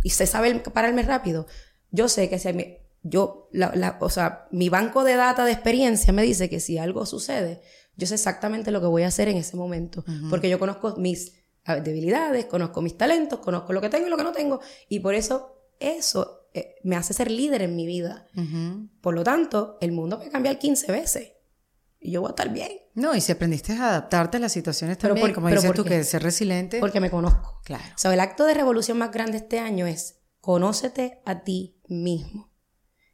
[0.05, 1.47] y, se sabe pararme rápido,
[1.91, 6.13] yo sé que si mi, yo, la, o sea, mi banco de data de experiencia
[6.13, 7.61] me dice que si algo sucede,
[7.97, 11.33] yo sé exactamente lo que voy a hacer en ese momento, porque yo conozco mis
[11.83, 15.15] debilidades, conozco mis talentos, conozco lo que tengo y lo que no tengo, y por
[15.15, 18.27] eso eso eh, me hace ser líder en mi vida.
[19.01, 21.33] Por lo tanto, el mundo puede cambiar 15 veces
[22.01, 22.73] y yo voy a estar bien.
[22.95, 26.23] No, y si aprendiste a adaptarte a las situaciones también, como dices tú, que ser
[26.23, 26.81] resiliente.
[26.81, 27.61] Porque me conozco.
[27.65, 27.85] Claro.
[27.95, 32.51] O sea, el acto de revolución más grande este año es conócete a ti mismo.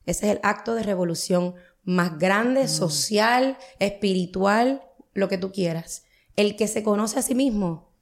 [0.04, 2.68] Ese es el acto de revolución más grande, mm.
[2.68, 4.82] social, espiritual,
[5.14, 6.04] lo que tú quieras.
[6.36, 7.92] El que se conoce a sí mismo,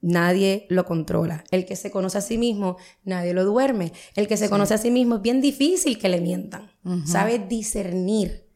[0.00, 1.44] nadie lo controla.
[1.50, 3.92] El que se conoce a sí mismo, nadie lo duerme.
[4.14, 6.70] El que se conoce a sí mismo es bien difícil que le mientan.
[7.06, 8.46] Sabe discernir.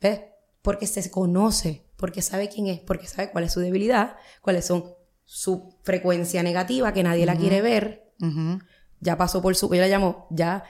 [0.00, 0.20] ¿Ves?
[0.66, 4.96] Porque se conoce, porque sabe quién es, porque sabe cuál es su debilidad, cuáles son
[5.24, 8.12] su frecuencia negativa, que nadie la quiere ver.
[8.98, 10.64] Ya pasó por su, ella la llamó, ya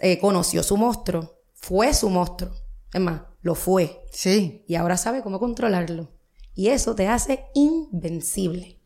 [0.00, 2.50] eh, conoció su monstruo, fue su monstruo.
[2.94, 4.06] Es más, lo fue.
[4.10, 4.64] Sí.
[4.66, 6.10] Y ahora sabe cómo controlarlo.
[6.54, 8.80] Y eso te hace invencible,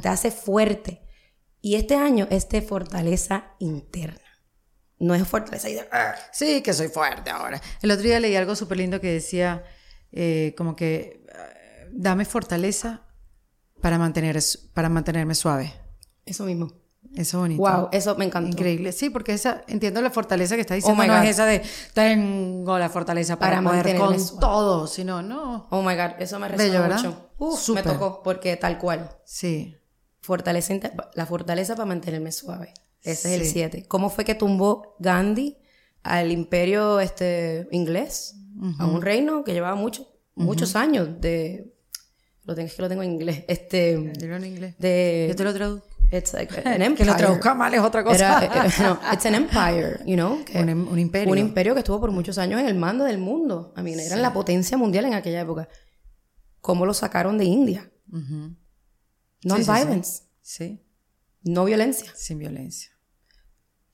[0.00, 1.02] te hace fuerte.
[1.60, 4.27] Y este año es de fortaleza interna
[5.00, 5.68] no es fortaleza.
[5.68, 5.86] de,
[6.32, 7.60] sí, que soy fuerte ahora.
[7.82, 9.64] El otro día leí algo súper lindo que decía,
[10.12, 13.02] eh, como que, eh, dame fortaleza
[13.80, 14.38] para, mantener,
[14.74, 15.72] para mantenerme suave.
[16.26, 16.72] Eso mismo.
[17.14, 17.62] Eso bonito.
[17.62, 18.50] Wow, eso me encanta.
[18.50, 18.92] Increíble.
[18.92, 21.02] Sí, porque esa, entiendo la fortaleza que está diciendo.
[21.02, 21.62] Oh no es esa de
[21.94, 25.68] tengo la fortaleza para, poder con todo, sino no.
[25.70, 27.30] Oh my God, eso me resuena mucho.
[27.38, 29.10] Uf, me tocó, porque tal cual.
[29.24, 29.76] Sí.
[30.20, 30.74] Fortaleza,
[31.14, 32.74] la fortaleza para mantenerme suave.
[33.02, 33.84] Ese es el 7.
[33.88, 35.56] ¿Cómo fue que tumbó Gandhi
[36.02, 38.34] al imperio este, inglés?
[38.78, 41.74] A un reino que llevaba mucho, muchos años de...
[42.44, 43.44] Lo tengo, es que lo tengo en inglés.
[43.46, 44.74] Este, Dilo en inglés.
[44.78, 45.86] De, Yo te lo traduzco.
[46.10, 46.94] It's like an empire.
[46.96, 48.42] que lo traduzca mal es otra cosa.
[48.42, 50.42] Era, eh, no, it's an empire, you know.
[50.54, 51.30] un, em, un, imperio.
[51.30, 53.74] Un imperio que estuvo por muchos años en el mando del mundo.
[53.76, 55.68] I mean, eran la potencia mundial en aquella época.
[56.60, 57.90] ¿Cómo lo sacaron de India?
[59.44, 60.22] Non-violence.
[60.40, 60.82] sí.
[61.42, 62.12] No violencia.
[62.14, 62.90] Sin violencia.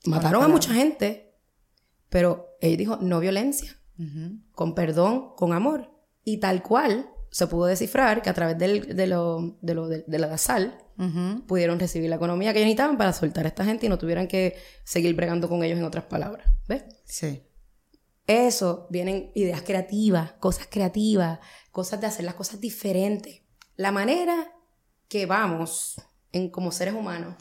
[0.06, 1.34] Mataron a mucha gente,
[2.08, 3.80] pero él dijo no violencia,
[4.52, 5.90] con perdón, con amor.
[6.24, 10.04] Y tal cual se pudo descifrar que a través del, de, lo, de, lo, de,
[10.06, 10.78] la sal
[11.46, 14.56] pudieron recibir la economía que necesitaban para soltar a esta gente y no tuvieran que
[14.84, 16.48] seguir bregando con ellos en otras palabras.
[16.68, 16.84] ¿Ves?
[17.04, 17.42] Sí.
[18.26, 21.40] Eso, vienen ideas creativas, cosas creativas,
[21.72, 23.42] cosas de hacer las cosas diferentes.
[23.76, 24.52] La manera
[25.08, 25.96] que vamos
[26.34, 27.34] en, como seres humanos.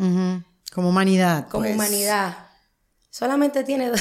[0.73, 1.47] Como humanidad.
[1.49, 1.75] Como pues.
[1.75, 2.37] humanidad.
[3.09, 3.91] Solamente tiene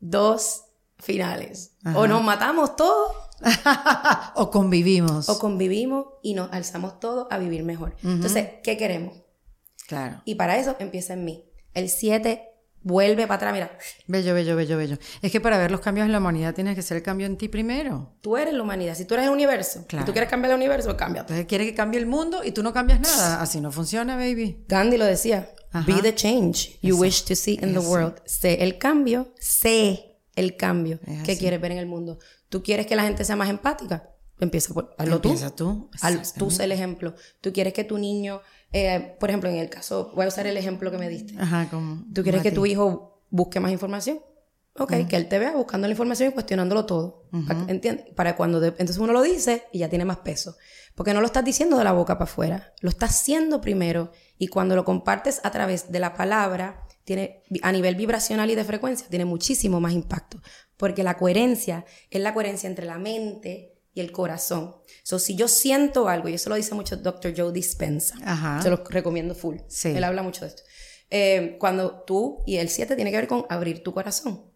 [0.00, 0.64] dos
[0.98, 1.76] finales.
[1.94, 3.12] O nos matamos todos.
[4.34, 5.28] o convivimos.
[5.28, 7.96] O convivimos y nos alzamos todos a vivir mejor.
[8.02, 9.22] Entonces, ¿qué queremos?
[9.86, 10.22] Claro.
[10.24, 11.44] Y para eso empieza en mí.
[11.74, 12.55] El 7
[12.86, 13.78] vuelve para atrás, mira.
[14.06, 14.98] Bello, bello, bello, bello.
[15.20, 17.36] Es que para ver los cambios en la humanidad tienes que ser el cambio en
[17.36, 18.14] ti primero.
[18.20, 18.94] Tú eres la humanidad.
[18.94, 20.06] Si tú eres el universo claro.
[20.06, 21.22] tú quieres cambiar el universo, cambia.
[21.22, 23.42] Entonces quieres que cambie el mundo y tú no cambias nada.
[23.42, 24.64] Así no funciona, baby.
[24.68, 25.50] Gandhi lo decía.
[25.84, 28.22] Be the change you wish to see in the world.
[28.24, 32.18] Sé el cambio, sé el cambio que quieres ver en el mundo.
[32.48, 34.10] ¿Tú quieres que la gente sea más empática?
[34.38, 35.90] Empieza por, hazlo Empieza tú.
[36.38, 37.14] tú sé el ejemplo.
[37.40, 38.42] ¿Tú quieres que tu niño
[38.72, 41.34] eh, por ejemplo, en el caso, voy a usar el ejemplo que me diste.
[41.38, 42.04] Ajá, como.
[42.12, 44.20] ¿Tú quieres que tu hijo busque más información?
[44.78, 47.24] Ok, que él te vea buscando la información y cuestionándolo todo.
[47.68, 48.06] ¿Entiendes?
[48.14, 50.56] Para cuando entonces uno lo dice y ya tiene más peso.
[50.94, 54.48] Porque no lo estás diciendo de la boca para afuera, lo estás haciendo primero y
[54.48, 59.06] cuando lo compartes a través de la palabra, tiene, a nivel vibracional y de frecuencia,
[59.08, 60.40] tiene muchísimo más impacto.
[60.76, 64.76] Porque la coherencia es la coherencia entre la mente y el corazón.
[65.02, 67.32] So, si yo siento algo, y eso lo dice mucho Dr.
[67.34, 68.14] Joe Dispensa,
[68.62, 69.56] se lo recomiendo full.
[69.84, 70.62] Él habla mucho de esto.
[71.08, 74.52] Eh, cuando tú, y el 7 tiene que ver con abrir tu corazón.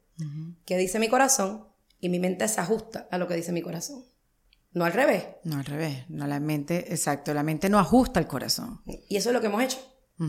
[0.66, 1.64] ¿Qué dice mi corazón?
[2.00, 4.04] Y mi mente se ajusta a lo que dice mi corazón.
[4.72, 5.24] No al revés.
[5.44, 6.04] No al revés.
[6.10, 7.32] No la mente, exacto.
[7.32, 8.82] La mente no ajusta el corazón.
[9.08, 9.78] Y eso es lo que hemos hecho.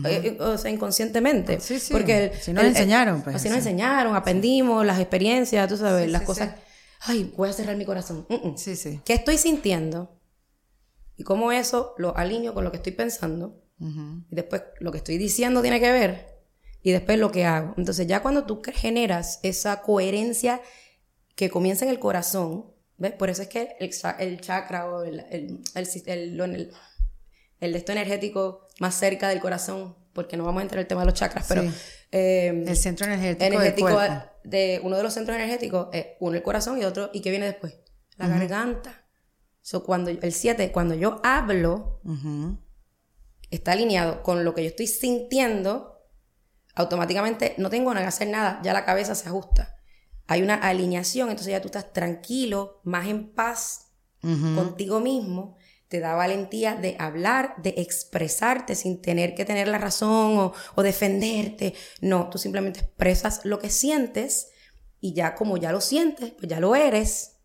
[0.06, 1.60] Eh, o sea, inconscientemente.
[1.60, 1.92] Sí, sí.
[1.92, 3.36] Porque si nos enseñaron, pues.
[3.36, 6.54] Así nos enseñaron, aprendimos las experiencias, tú sabes, las cosas
[7.04, 8.26] ay, voy a cerrar mi corazón.
[8.56, 9.00] Sí, sí.
[9.04, 10.18] ¿Qué estoy sintiendo?
[11.16, 13.58] Y cómo eso lo alineo con lo que estoy pensando.
[14.30, 16.38] Y después lo que estoy diciendo tiene que ver.
[16.82, 17.74] Y después lo que hago.
[17.76, 20.60] Entonces ya cuando tú generas esa coherencia
[21.34, 23.12] que comienza en el corazón, ¿ves?
[23.12, 26.72] Por eso es que el, chakra o el, el, el,
[27.60, 31.00] el, esto energético más cerca del corazón, porque no vamos a entrar en el tema
[31.00, 31.62] de los chakras, pero...
[32.12, 33.98] Em, el centro energético,
[34.44, 37.46] de uno de los centros energéticos es uno el corazón y otro, ¿y qué viene
[37.46, 37.74] después?
[38.16, 39.06] La garganta.
[39.60, 42.00] So, cuando el 7, cuando yo hablo,
[43.50, 46.00] está alineado con lo que yo estoy sintiendo,
[46.74, 49.76] automáticamente no tengo que hacer nada, ya la cabeza se ajusta.
[50.26, 55.56] Hay una alineación, entonces ya tú estás tranquilo, más en paz contigo mismo,
[55.92, 61.74] te da valentía de hablar, de expresarte sin tener que tener la razón o, defenderte.
[62.00, 64.48] No, tú simplemente expresas lo que sientes
[65.02, 67.40] y ya como ya lo sientes, pues ya lo eres.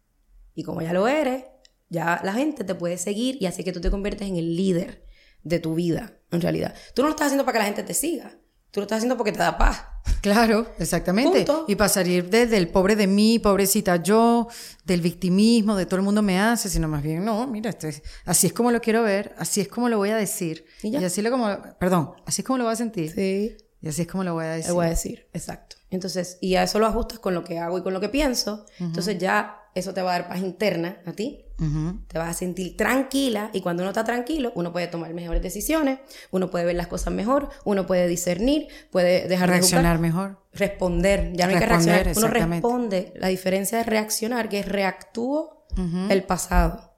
[0.56, 1.44] Y como ya lo eres,
[1.90, 5.04] ya la gente te puede seguir y así que tú te conviertes en el líder
[5.44, 6.74] de tu vida, en realidad.
[6.96, 8.40] Tú no lo estás haciendo para que la gente te siga.
[8.72, 9.86] Tú lo estás haciendo porque te da paz.
[10.22, 11.46] Claro, exactamente.
[11.68, 14.48] Y para salir desde el pobre de mí, pobrecita yo,
[14.86, 18.48] del victimismo, de todo el mundo me hace, sino más bien, no, mira, este así
[18.48, 20.66] es como lo quiero ver, así es como lo voy a decir.
[20.84, 23.12] Y, así lo como, perdón, así es como lo voy a sentir.
[23.12, 23.58] Sí.
[23.82, 24.70] Y así es como lo voy a decir.
[24.70, 25.76] Lo voy a decir, exacto.
[25.90, 28.66] Entonces, y a eso lo ajustas con lo que hago y con lo que pienso.
[28.80, 31.46] Entonces ya eso te va a dar paz interna a ti.
[31.58, 36.00] Te vas a sentir tranquila y cuando uno está tranquilo, uno puede tomar mejores decisiones,
[36.30, 41.34] uno puede ver las cosas mejor, uno puede discernir, puede dejar reaccionar mejor, responder.
[41.34, 43.14] Ya no hay que reaccionar, uno responde.
[43.16, 45.66] La diferencia de reaccionar, que es reactúo
[46.10, 46.94] el pasado.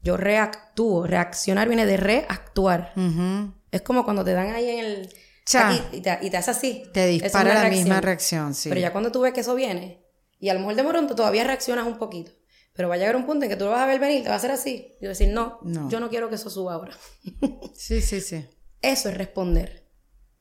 [0.00, 2.92] Yo reactúo, reaccionar viene de reactuar.
[3.72, 5.08] Es como cuando te dan ahí en el
[5.92, 6.84] y, te, y, te, hace así.
[6.92, 8.68] Te dispara la misma reacción, sí.
[8.68, 10.04] Pero ya cuando tú ves que eso viene,
[10.38, 12.30] y a lo mejor de pronto todavía reaccionas un poquito,
[12.72, 14.28] pero va a llegar un punto en que tú lo vas a ver venir, te
[14.28, 16.96] va a hacer así, y decir, no, yo no quiero que eso suba ahora.
[17.74, 18.46] sí, sí, sí.
[18.80, 19.88] Eso es responder.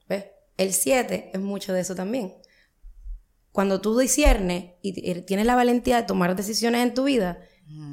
[0.07, 0.25] ¿Ves?
[0.57, 2.35] El 7 es mucho de eso también.
[3.51, 7.39] Cuando tú disiernes y tienes la valentía de tomar decisiones en tu vida,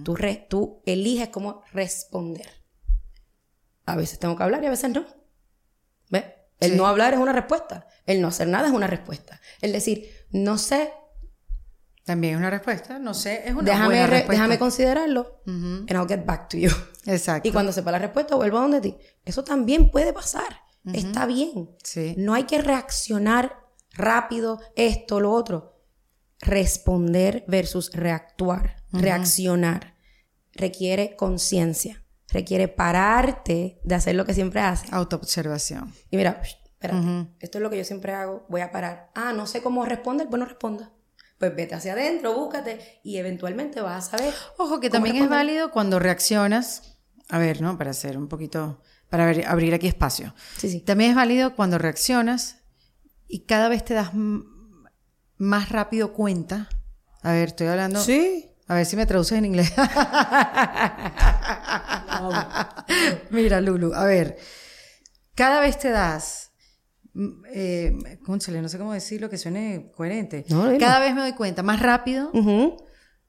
[0.05, 0.17] tú,
[0.49, 2.49] tú eliges cómo responder.
[3.85, 5.05] A veces tengo que hablar y a veces no.
[6.11, 6.25] ¿Ves?
[6.61, 7.87] El no hablar es una respuesta.
[8.07, 9.41] El no hacer nada es una respuesta.
[9.61, 10.93] El decir, no sé.
[12.09, 12.99] También es una respuesta.
[12.99, 14.33] No sé, es una déjame respuesta.
[14.33, 15.43] Déjame considerarlo.
[15.45, 16.71] And I'll get back to you.
[17.05, 17.47] Exacto.
[17.47, 18.97] Y cuando sepa la respuesta, vuelvo a donde ti.
[19.27, 20.63] Eso también puede pasar.
[20.91, 21.69] Está bien.
[21.85, 22.15] Sí.
[22.17, 23.61] No hay que reaccionar
[23.93, 25.83] rápido, esto, lo otro.
[26.41, 28.77] Responder versus reactuar.
[28.91, 29.95] Reaccionar.
[30.55, 34.93] Requiere conciencia requiere pararte de hacer lo que siempre haces.
[34.93, 35.95] Autoobservación.
[36.11, 39.11] Y mira, espérate, esto es lo que yo siempre hago, voy a parar.
[39.15, 40.93] Ah, no sé cómo responder, pues no responda.
[41.39, 44.35] Pues vete hacia adentro, búscate y eventualmente vas a saber.
[44.57, 46.99] Ojo, que también es válido cuando reaccionas.
[47.29, 47.79] A ver, ¿no?
[47.79, 50.35] Para hacer un poquito, para abrir aquí espacio.
[50.57, 50.81] Sí, sí.
[50.81, 52.59] También es válido cuando reaccionas
[53.29, 54.11] y cada vez te das
[55.37, 56.69] más rápido cuenta.
[57.23, 58.03] A ver, estoy hablando.
[58.03, 58.51] Sí.
[58.67, 59.73] A ver si me traduces en inglés.
[63.31, 64.39] Mira, Lulu, a ver.
[65.35, 66.48] Cada vez te das.
[67.51, 67.93] Eh,
[68.27, 70.45] no sé cómo decirlo que suene coherente.
[70.79, 72.31] Cada vez me doy cuenta más rápido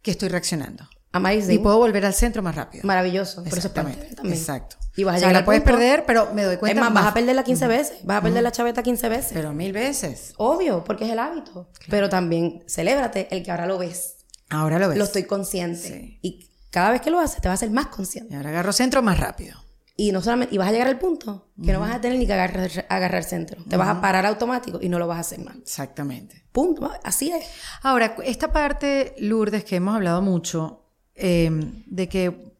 [0.01, 0.87] que estoy reaccionando.
[1.11, 1.55] Amazing.
[1.55, 2.83] Y puedo volver al centro más rápido.
[2.85, 3.43] Maravilloso.
[3.43, 3.97] Por eso también.
[4.25, 4.75] Exacto.
[4.95, 6.79] Y vas a llegar la puedes perder, pero me doy cuenta.
[6.79, 7.97] Es más, vas a perderla 15 veces.
[8.03, 9.31] Vas a perder la chaveta 15 veces.
[9.33, 10.33] Pero mil veces.
[10.37, 11.71] Obvio, porque es el hábito.
[11.89, 14.17] Pero también celébrate el que ahora lo ves.
[14.49, 14.97] Ahora lo ves.
[14.97, 16.19] Lo estoy consciente.
[16.21, 18.33] Y cada vez que lo haces, te vas a ser más consciente.
[18.33, 19.57] Y ahora agarro centro más rápido.
[19.99, 22.25] Y no solamente, y vas a llegar al punto que no vas a tener ni
[22.25, 23.61] que agarrar, agarrar centro.
[23.65, 25.57] Te vas a parar automático y no lo vas a hacer más.
[25.57, 26.41] Exactamente.
[26.53, 26.89] Punto.
[27.03, 27.45] Así es.
[27.83, 30.85] Ahora, esta parte, Lourdes, que hemos hablado mucho,
[31.15, 32.53] em, de que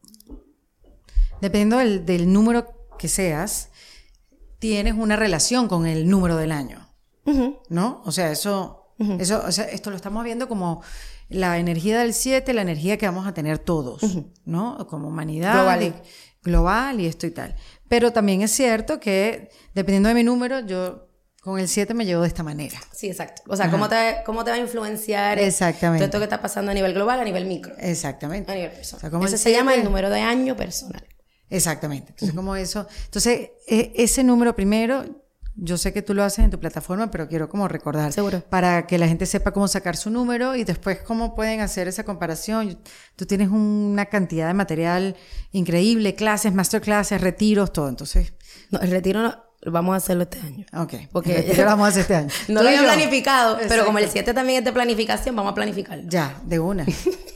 [1.40, 2.66] dependiendo del, número
[2.98, 3.70] que seas,
[4.58, 6.90] tienes una relación con el número del año.
[7.70, 8.02] ¿No?
[8.04, 10.82] O sea, eso, eso o sea, esto lo estamos viendo como
[11.30, 14.02] la energía del 7, la energía que vamos a tener todos,
[14.44, 14.86] ¿no?
[14.88, 15.54] Como humanidad.
[15.54, 15.94] Global.
[16.42, 17.54] Global y esto y tal.
[17.88, 21.08] Pero también es cierto que, dependiendo de mi número, yo
[21.40, 22.78] con el 7 me llevo de esta manera.
[22.92, 23.42] Sí, exacto.
[23.48, 25.98] O sea, ¿cómo te, ¿cómo te, va a influenciar Exactamente.
[25.98, 27.74] todo esto que está pasando a nivel global, a nivel micro?
[27.78, 28.52] Exactamente.
[28.52, 29.14] A nivel personal.
[29.14, 31.06] O Ese se llama el número de año personal.
[31.48, 32.10] Exactamente.
[32.10, 32.86] Entonces, como eso.
[33.06, 35.04] Entonces, e, ese número primero,
[35.56, 38.12] yo sé que tú lo haces en tu plataforma, pero quiero como recordar.
[38.12, 38.42] Seguro.
[38.48, 42.04] Para que la gente sepa cómo sacar su número y después cómo pueden hacer esa
[42.04, 42.78] comparación.
[43.16, 45.16] Tú tienes una cantidad de material
[45.52, 47.88] increíble, clases, masterclasses, retiros, todo.
[47.88, 48.32] Entonces.
[48.70, 49.36] No, el retiro no,
[49.66, 50.64] vamos a hacerlo este año.
[50.74, 50.94] Ok.
[51.12, 52.28] Porque lo vamos a hacer este año.
[52.48, 56.04] no lo había planificado, pero como el 7 también es de planificación, vamos a planificarlo.
[56.08, 56.86] Ya, de una.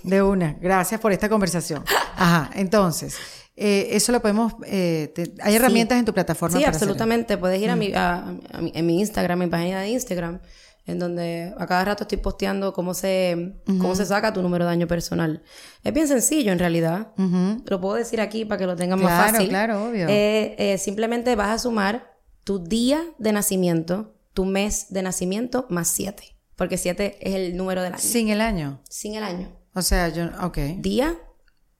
[0.02, 0.56] De una.
[0.60, 1.84] Gracias por esta conversación.
[2.16, 2.50] Ajá.
[2.54, 3.16] Entonces.
[3.56, 4.54] Eh, eso lo podemos.
[4.66, 6.58] Eh, hay herramientas en tu plataforma.
[6.58, 7.38] Sí, absolutamente.
[7.38, 10.40] Puedes ir a, mi, a, en mi Instagram, mi página de Instagram,
[10.86, 14.72] en donde a cada rato estoy posteando cómo se, cómo se saca tu número de
[14.72, 15.42] año personal.
[15.84, 17.12] Es bien sencillo en realidad.
[17.66, 19.48] Lo puedo decir aquí para que lo tengan más fácil.
[19.48, 20.06] Claro, obvio.
[20.08, 26.36] Eh, simplemente vas a sumar tu día de nacimiento, tu mes de nacimiento más 7.
[26.56, 28.02] Porque 7 es el número del año.
[28.02, 28.80] Sin el año.
[28.88, 29.48] Sin el año.
[29.74, 30.58] O sea, yo, ok.
[30.78, 31.18] Día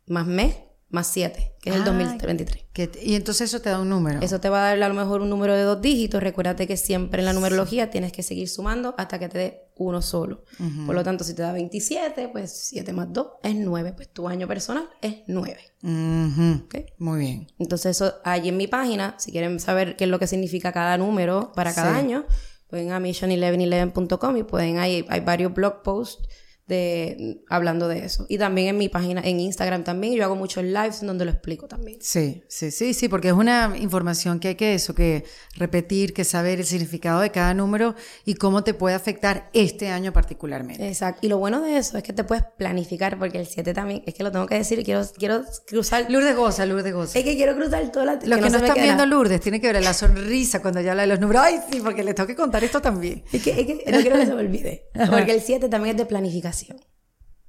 [0.07, 0.57] más mes
[0.95, 2.65] más 7, que es el Ah, 2023.
[2.73, 4.21] que- y entonces eso te da un número.
[4.23, 6.23] Eso te va a dar a lo mejor un número de dos dígitos.
[6.23, 10.01] Recuérdate que siempre en la numerología tienes que seguir sumando hasta que te dé uno
[10.01, 10.45] solo.
[10.87, 13.93] Por lo tanto, si te da 27, pues 7 más 2 es 9.
[13.93, 15.59] Pues tu año personal es 9.
[15.83, 16.65] Ujú.
[16.65, 16.75] ¿ok?
[16.99, 17.47] Muy bien.
[17.59, 20.97] Entonces, eso allí en mi página, si quieren saber qué es lo que significa cada
[20.97, 21.99] número para cada Sí.
[21.99, 22.25] año,
[22.69, 26.27] pueden a mission1111.com y pueden, hay, hay varios blog posts
[26.67, 28.25] de, hablando de eso.
[28.29, 31.31] Y también en mi página, en Instagram también, yo hago muchos lives en donde lo
[31.31, 31.99] explico también.
[32.01, 35.25] Sí, sí, sí, sí, porque es una información que hay que eso, que
[35.57, 37.95] repetir, que saber el significado de cada número
[38.25, 40.87] y cómo te puede afectar este año particularmente.
[40.87, 41.21] Exacto.
[41.23, 44.15] Y lo bueno de eso es que te puedes planificar, porque el 7 también, es
[44.15, 46.11] que lo tengo que decir, quiero, quiero cruzar.
[46.11, 47.19] Lourdes goza, Lourdes goza.
[47.19, 48.27] Es que quiero cruzar todas las.
[48.27, 49.07] Los que, no, se me están viendo.
[49.07, 51.43] Lourdes tienen que ver la sonrisa cuando ella habla de los números.
[51.45, 53.23] Ay, sí, porque les tengo que contar esto también.
[53.31, 54.89] Es que, es que no quiero que se me olvide.
[55.11, 56.54] Porque el 7 también es de planificación.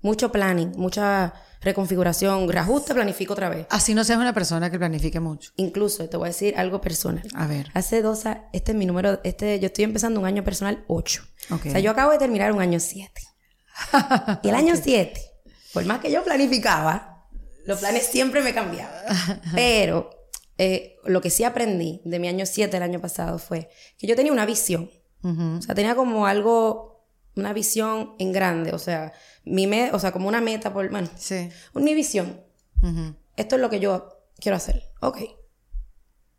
[0.01, 3.65] Mucho planning, mucha reconfiguración, reajuste, planifico otra vez.
[3.69, 5.51] Así no seas una persona que planifique mucho.
[5.55, 7.27] Incluso te voy a decir algo personal.
[7.33, 7.71] A ver.
[7.73, 11.23] Hace dos años, este es mi número, este, yo estoy empezando un año personal 8.
[11.51, 11.65] Ok.
[11.65, 13.09] O sea, yo acabo de terminar un año 7.
[14.43, 15.19] y el año 7,
[15.73, 17.27] por más que yo planificaba,
[17.65, 19.03] los planes siempre me cambiaban.
[19.55, 20.09] Pero
[20.57, 24.15] eh, lo que sí aprendí de mi año 7 el año pasado fue que yo
[24.15, 24.89] tenía una visión.
[25.23, 25.57] Ujú.
[25.57, 26.94] O sea, tenía como algo,
[27.35, 28.71] una visión en grande.
[28.73, 29.13] O sea,
[29.43, 31.49] mi me, o sea, como una meta por, bueno, Sí.
[31.73, 32.41] mi visión.
[33.35, 34.83] Esto es lo que yo quiero hacer.
[35.01, 35.17] Ok.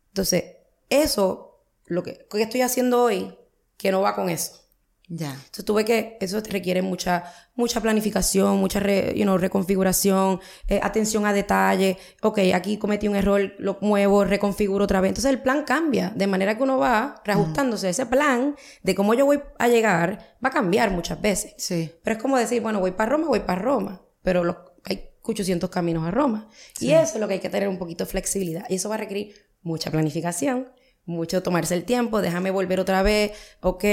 [0.09, 0.43] Entonces,
[0.89, 3.37] eso, lo que, que estoy haciendo hoy,
[3.77, 4.63] que no va con eso.
[5.09, 5.31] Ya.
[5.31, 7.23] Entonces tuve que, eso requiere mucha,
[7.55, 11.97] mucha planificación, mucha re- you know, reconfiguración, eh, atención a detalle.
[12.21, 15.09] Ok, aquí cometí un error, lo muevo, reconfiguro otra vez.
[15.11, 17.89] Entonces el plan cambia, de manera que uno va reajustándose.
[17.89, 21.53] Ese plan de cómo yo voy a llegar va a cambiar muchas veces.
[21.57, 21.89] Sí.
[22.03, 24.01] Pero es como decir, bueno, voy para Roma, voy para Roma.
[24.23, 26.49] Pero los- hay 800 caminos a Roma.
[26.81, 28.65] Y eso es lo que hay que tener un poquito de flexibilidad.
[28.69, 30.69] Y eso va a requerir mucha planificación,
[31.07, 33.31] mucho tomarse el tiempo, déjame volver otra vez,
[33.61, 33.83] ok,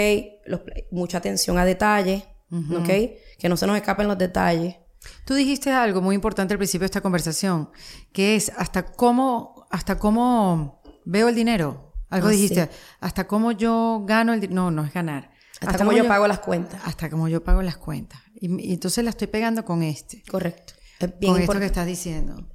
[0.44, 0.60] los-
[0.90, 2.88] mucha atención a detalles, ok,
[3.38, 4.76] que no se nos escapen los detalles.
[5.24, 7.70] Tú dijiste algo muy importante al principio de esta conversación,
[8.12, 11.92] que es hasta cómo, hasta cómo veo el dinero.
[12.10, 12.68] Algo Ah, dijiste,
[13.00, 14.62] hasta cómo yo gano el dinero.
[14.62, 15.30] No, no es ganar.
[15.60, 16.80] Hasta, cómo yo, pago las cuentas.
[16.84, 18.20] Hasta cómo yo pago las cuentas.
[18.34, 20.74] Y, y entonces la estoy pegando con este, Correcto.
[21.00, 22.48] Es bien con esto que estás diciendo.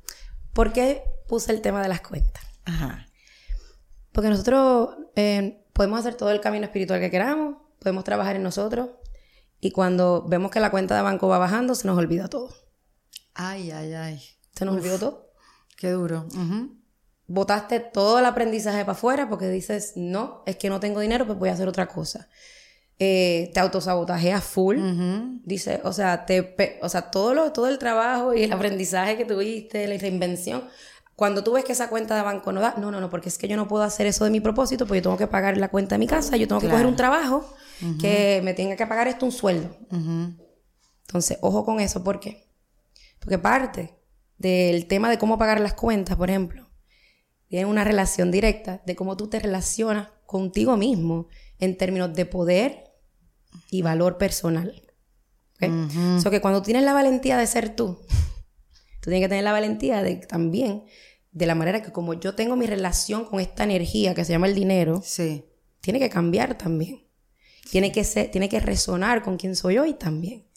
[0.53, 2.43] ¿Por qué puse el tema de las cuentas?
[2.65, 3.05] Ajá.
[4.11, 8.89] Porque nosotros eh, podemos hacer todo el camino espiritual que queramos, podemos trabajar en nosotros,
[9.61, 12.53] y cuando vemos que la cuenta de banco va bajando, se nos olvida todo.
[13.33, 14.21] Ay, ay, ay.
[14.55, 15.31] Se nos olvidó todo.
[15.77, 16.27] Qué duro.
[16.33, 16.75] Ujú.
[17.27, 21.37] Botaste todo el aprendizaje para afuera porque dices, no, es que no tengo dinero, pues
[21.37, 22.27] voy a hacer otra cosa.
[22.97, 24.77] Eh, te autosabotajeas full.
[24.77, 25.39] Ujú.
[25.43, 29.25] Dice, o sea, te, o sea todo, lo, todo el trabajo y el aprendizaje que
[29.25, 30.63] tuviste, la reinvención.
[31.19, 33.37] Cuando tú ves que esa cuenta de banco no da, no, no, no, porque es
[33.37, 35.67] que yo no puedo hacer eso de mi propósito, porque yo tengo que pagar la
[35.67, 36.77] cuenta de mi casa, yo tengo que Claro.
[36.77, 37.45] coger un trabajo
[37.99, 39.69] que me tenga que pagar esto un sueldo.
[41.07, 42.47] Entonces, ojo con eso, ¿por qué?
[43.19, 43.95] Porque parte
[44.37, 46.69] del tema de cómo pagar las cuentas, por ejemplo,
[47.49, 52.85] tiene una relación directa de cómo tú te relacionas contigo mismo en términos de poder
[53.71, 54.83] y valor personal.
[55.55, 55.69] ¿ok?
[56.17, 57.99] O sea, que cuando tienes la valentía de ser tú,
[59.01, 60.85] tú tienes que tener la valentía de también,
[61.31, 64.47] de la manera que como yo tengo mi relación con esta energía que se llama
[64.47, 65.45] el dinero, Sí.
[65.81, 67.07] tiene que cambiar también.
[67.69, 70.47] Tiene que, ser, tiene que resonar con quien soy hoy también.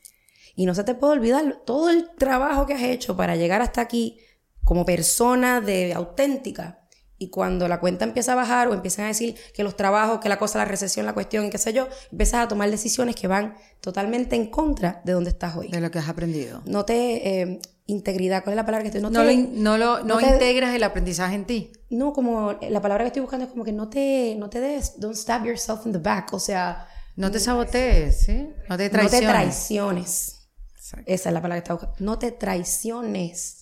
[0.55, 3.81] Y no se te puede olvidar todo el trabajo que has hecho para llegar hasta
[3.83, 4.19] aquí
[4.65, 6.82] como persona de auténtica.
[7.23, 10.29] Y cuando la cuenta empieza a bajar o empiezan a decir que los trabajos, que
[10.29, 13.55] la cosa, la recesión, la cuestión, qué sé yo, empiezas a tomar decisiones que van
[13.81, 15.69] totalmente en contra de donde estás hoy.
[15.69, 16.63] De lo que has aprendido.
[16.65, 17.43] No te...
[17.43, 19.03] eh, integridad, ¿cuál es la palabra que estoy?
[19.03, 21.73] No, te- lo, no, lo, no, no te- integras el aprendizaje en ti.
[21.91, 24.99] no, como la palabra que estoy buscando es como que no te, no te des,
[24.99, 28.49] don't stab yourself in the back, o sea, No te sabotees, ¿sí?
[28.69, 29.29] No te no te traiciones.
[29.31, 30.37] traiciones.
[30.77, 31.05] Exacto.
[31.07, 31.97] Esa es la palabra que está buscando.
[32.01, 33.59] No te traiciones.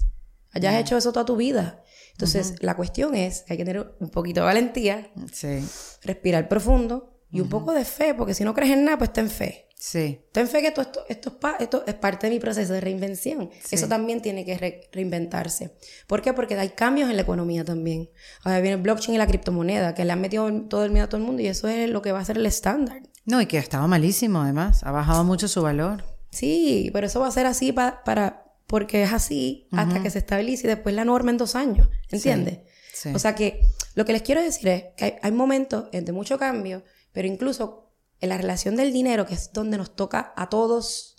[0.52, 1.82] Hayas hecho eso toda tu vida.
[2.26, 5.58] Entonces, la cuestión es que hay que tener un poquito de valentía, Sí,
[6.02, 9.30] respirar profundo y un poco de fe, porque si no crees en nada, pues ten
[9.30, 9.66] fe.
[9.76, 10.20] sí.
[10.32, 12.80] Ten fe que esto, esto, esto, es, pa- esto es parte de mi proceso de
[12.80, 13.48] reinvención.
[13.70, 15.74] Eso también tiene que re- reinventarse.
[16.06, 16.32] ¿Por qué?
[16.34, 18.10] Porque hay cambios en la economía también.
[18.44, 21.08] Ahora viene el blockchain y la criptomoneda, que le han metido todo el miedo a
[21.08, 23.02] todo el mundo y eso es lo que va a ser el estándar.
[23.24, 24.82] No, y que estaba malísimo además.
[24.84, 26.04] Ha bajado mucho su valor.
[26.30, 30.20] Sí, pero eso va a ser así pa- para, porque es así hasta que se
[30.20, 31.88] estabilice y después la norma en dos años.
[32.08, 32.60] ¿Entiendes?
[32.94, 33.10] sí.
[33.12, 33.62] O sea que
[33.96, 37.90] lo que les quiero decir es que hay, hay momentos de mucho cambio, pero incluso
[38.20, 41.16] en la relación del dinero, que es donde nos toca a todos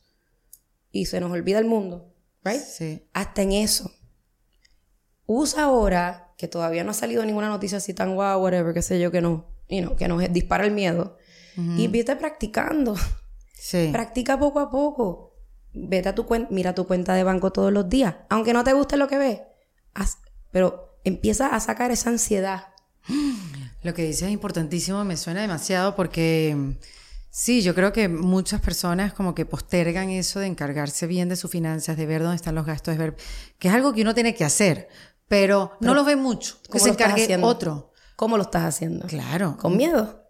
[0.92, 2.62] y se nos olvida el mundo, ¿right?
[2.62, 3.06] Sí.
[3.12, 3.92] Hasta en eso.
[5.26, 8.98] usa ahora, que todavía no ha salido ninguna noticia así tan guau, whatever, qué sé
[8.98, 11.18] yo, que no, you know, que nos dispara el miedo.
[11.58, 12.96] Y vete practicando.
[13.54, 13.90] Sí.
[13.92, 15.31] Practica poco a poco.
[15.74, 18.16] Vete a tu cuenta, mira tu cuenta de banco todos los días.
[18.30, 19.42] Aunque no te guste lo que ves,
[19.94, 20.18] haz-
[20.52, 22.68] pero empieza a sacar esa ansiedad.
[23.84, 26.78] Lo que dices es importantísimo, me suena demasiado porque
[27.30, 31.50] sí, yo creo que muchas personas como que postergan eso de encargarse bien de sus
[31.50, 33.16] finanzas, de ver dónde están los gastos, de ver
[33.58, 34.88] que es algo que uno tiene que hacer,
[35.28, 37.48] pero, no lo ve mucho, que ¿Cómo se lo estás encargue haciendo?
[37.48, 37.92] otro.
[38.18, 39.08] ¿Cómo lo estás haciendo?
[39.08, 40.26] Claro, Con miedo.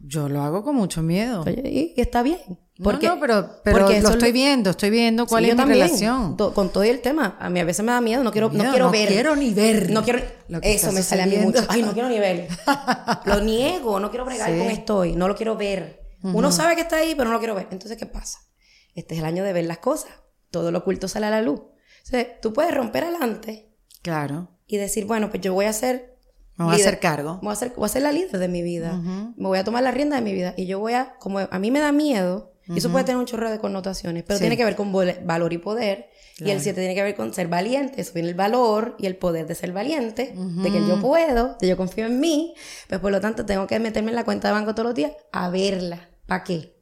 [0.00, 1.42] yo lo hago con mucho miedo.
[1.42, 2.38] Oye, y está bien.
[2.82, 5.56] Porque, no, no, pero, pero porque lo estoy viendo, estoy viendo cuál Sí, es yo
[5.56, 5.86] mi también.
[5.86, 6.36] relación.
[6.36, 7.36] To- con todo el tema.
[7.40, 8.22] A mí a veces me da miedo.
[8.24, 9.08] No quiero, no quiero no ver.
[9.08, 10.20] quiero ni ver No quiero.
[10.62, 11.64] Eso me sale a mí mucho.
[11.68, 12.48] Ay, no quiero ni ver.
[13.24, 14.00] lo niego.
[14.00, 14.58] No quiero bregar Sí.
[14.58, 15.12] con esto hoy.
[15.14, 16.00] No lo quiero ver.
[16.22, 17.68] Uno sabe que está ahí, pero no lo quiero ver.
[17.70, 18.38] Entonces, ¿qué pasa?
[18.94, 20.10] Este es el año de ver las cosas.
[20.50, 21.60] Todo lo oculto sale a la luz.
[22.04, 23.70] Entonces, tú puedes romper adelante
[24.02, 26.16] Claro, y decir, bueno, pues yo voy a ser.
[26.56, 27.38] me voy a hacer cargo.
[27.42, 28.96] Voy a ser, voy a ser la líder de mi vida.
[29.36, 30.54] Me voy a tomar la rienda de mi vida.
[30.56, 33.26] Y yo voy a, como a mí me da miedo, y eso puede tener un
[33.26, 34.42] chorro de connotaciones, pero Sí.
[34.42, 36.10] tiene que ver con valor y poder.
[36.38, 38.00] Y el 7 tiene que ver con ser valiente.
[38.00, 41.68] Eso viene el valor y el poder de ser valiente, de que yo puedo, de
[41.68, 42.54] yo confío en mí.
[42.88, 45.12] Pues por lo tanto, tengo que meterme en la cuenta de banco todos los días
[45.32, 46.08] a verla.
[46.26, 46.76] ¿Para qué?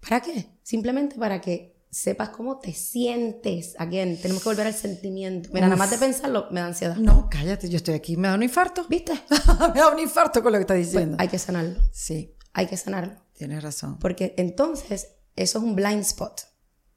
[0.00, 0.46] ¿Para qué?
[0.62, 3.74] Simplemente para que sepas cómo te sientes.
[3.78, 5.50] Again, tenemos que volver al sentimiento.
[5.52, 6.96] Mira, nada más de pensarlo me da ansiedad.
[6.96, 8.84] No, cállate, yo estoy aquí, me da un infarto.
[8.88, 9.12] ¿Viste?
[9.74, 11.16] me da un infarto con lo que estás diciendo.
[11.20, 11.80] Hay que sanarlo.
[11.92, 13.23] Sí, Hay que sanarlo.
[13.36, 13.98] Tienes razón.
[13.98, 16.40] Porque entonces eso es un blind spot.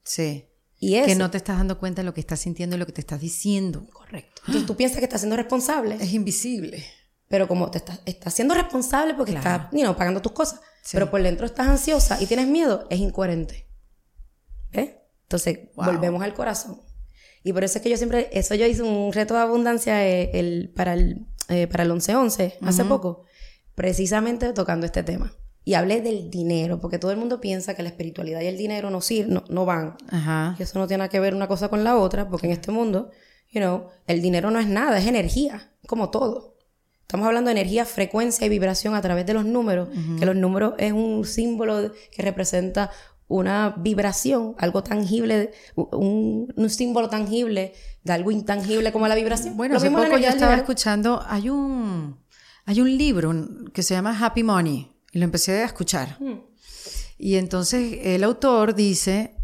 [0.04, 0.46] Sí.
[0.80, 1.08] Y eso.
[1.08, 3.02] Que no te estás dando cuenta de lo que estás sintiendo y lo que te
[3.02, 3.86] estás diciendo.
[3.92, 4.42] Correcto.
[4.46, 6.84] Entonces tú piensas que estás siendo responsable, Es invisible.
[7.28, 9.50] pero como te estás, estás siendo responsable porque Claro.
[9.66, 10.92] estás you know, pagando tus cosas, Sí.
[10.94, 13.68] pero por dentro estás ansiosa y tienes miedo, es incoherente.
[14.72, 14.92] ¿Ves?
[15.24, 15.86] Entonces Wow.
[15.88, 16.82] volvemos al corazón.
[17.44, 20.32] Y por eso es que yo siempre, eso yo hice un reto de abundancia eh,
[20.34, 23.24] el, para el, eh, para el 11-11 hace poco,
[23.76, 25.34] precisamente tocando este tema.
[25.68, 28.90] Y hablé del dinero, porque todo el mundo piensa que la espiritualidad y el dinero
[28.90, 29.98] no, sir- no, no van.
[30.10, 30.56] Ajá.
[30.58, 32.72] Y eso no tiene nada que ver una cosa con la otra, porque en este
[32.72, 33.10] mundo,
[33.52, 36.56] you know, el dinero no es nada, es energía, como todo.
[37.02, 40.74] Estamos hablando de energía, frecuencia y vibración a través de los números, que los números
[40.78, 42.90] es un símbolo que representa
[43.28, 49.58] una vibración, algo tangible, un, un símbolo tangible de algo intangible como la vibración.
[49.58, 52.20] Bueno, Lo hace poco yo estaba escuchando, hay un,
[52.64, 53.34] hay un libro
[53.74, 56.18] que se llama Happy Money y lo empecé a escuchar.
[56.20, 56.42] Hmm.
[57.18, 59.36] Y entonces el autor dice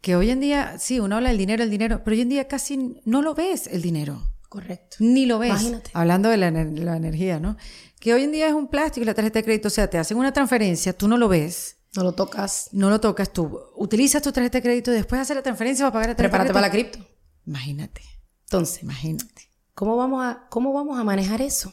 [0.00, 2.48] que hoy en día, sí, uno habla del dinero, el dinero, pero hoy en día
[2.48, 4.22] casi no lo ves el dinero.
[4.48, 4.96] Correcto.
[4.98, 5.50] Ni lo ves.
[5.50, 5.90] Imagínate.
[5.94, 7.56] Hablando de la, ener- la energía, ¿no?
[8.00, 9.98] Que hoy en día es un plástico y la tarjeta de crédito, o sea, te
[9.98, 12.68] hacen una transferencia, tú no lo ves, No lo tocas.
[12.72, 15.92] no lo tocas tú, utilizas tu tarjeta de crédito y después haces la transferencia para
[15.92, 16.98] pagar la tarjeta Prepárate para la cripto.
[17.46, 18.02] Imagínate,
[18.46, 19.48] Entonces, imagínate.
[19.74, 21.72] ¿cómo vamos a, cómo vamos a manejar eso?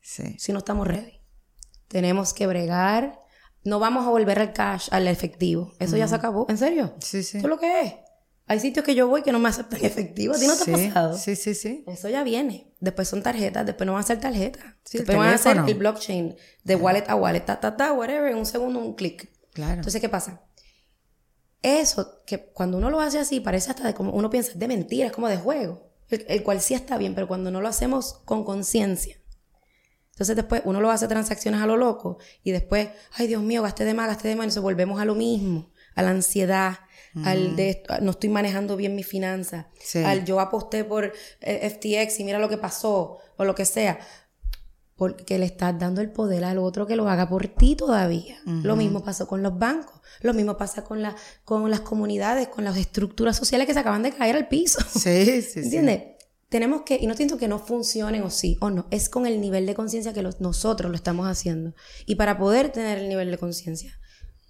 [0.00, 0.36] Sí.
[0.38, 1.13] si no estamos ready.
[1.94, 3.20] Tenemos que bregar.
[3.62, 5.74] No vamos a volver al cash, al efectivo.
[5.78, 6.44] Eso ya se acabó.
[6.48, 6.92] ¿En serio?
[6.98, 7.38] Sí, sí.
[7.38, 7.94] Eso es lo que es.
[8.48, 10.34] Hay sitios que yo voy que no me aceptan efectivo.
[10.34, 11.16] ¿A ti no te sí, ha pasado?
[11.16, 11.84] Sí, sí, sí.
[11.86, 12.74] Eso ya viene.
[12.80, 14.64] Después son tarjetas, después no van a ser tarjetas.
[14.84, 15.68] Sí, después van a teléfono.
[15.68, 19.30] el blockchain de wallet a wallet, ta, ta, ta, whatever, en un segundo, un clic.
[19.52, 19.74] Claro.
[19.74, 20.42] Entonces, ¿qué pasa?
[21.62, 24.66] Eso, que cuando uno lo hace así, parece hasta de como uno piensa, es de
[24.66, 25.92] mentira, es como de juego.
[26.08, 29.16] El, el cual sí está bien, pero cuando no lo hacemos con conciencia.
[30.14, 33.84] Entonces después uno lo hace transacciones a lo loco y después, ay Dios mío, gasté
[33.84, 36.78] de más, gasté de más, y nos volvemos a lo mismo, a la ansiedad,
[37.24, 39.98] al de esto, no estoy manejando bien mis finanzas, Sí.
[40.02, 43.98] al yo aposté por eh, FTX y mira lo que pasó, o lo que sea.
[44.96, 48.36] Porque le estás dando el poder al otro que lo haga por ti todavía.
[48.46, 50.00] Lo mismo pasó con los bancos.
[50.20, 54.04] Lo mismo pasa con, la, con las comunidades, con las estructuras sociales que se acaban
[54.04, 54.78] de caer al piso.
[54.96, 55.70] Sí, sí, sí.
[56.48, 59.40] Tenemos que, y no siento que no funcionen o sí o no, es con el
[59.40, 61.74] nivel de conciencia que los- nosotros lo estamos haciendo.
[62.06, 63.98] Y para poder tener el nivel de conciencia,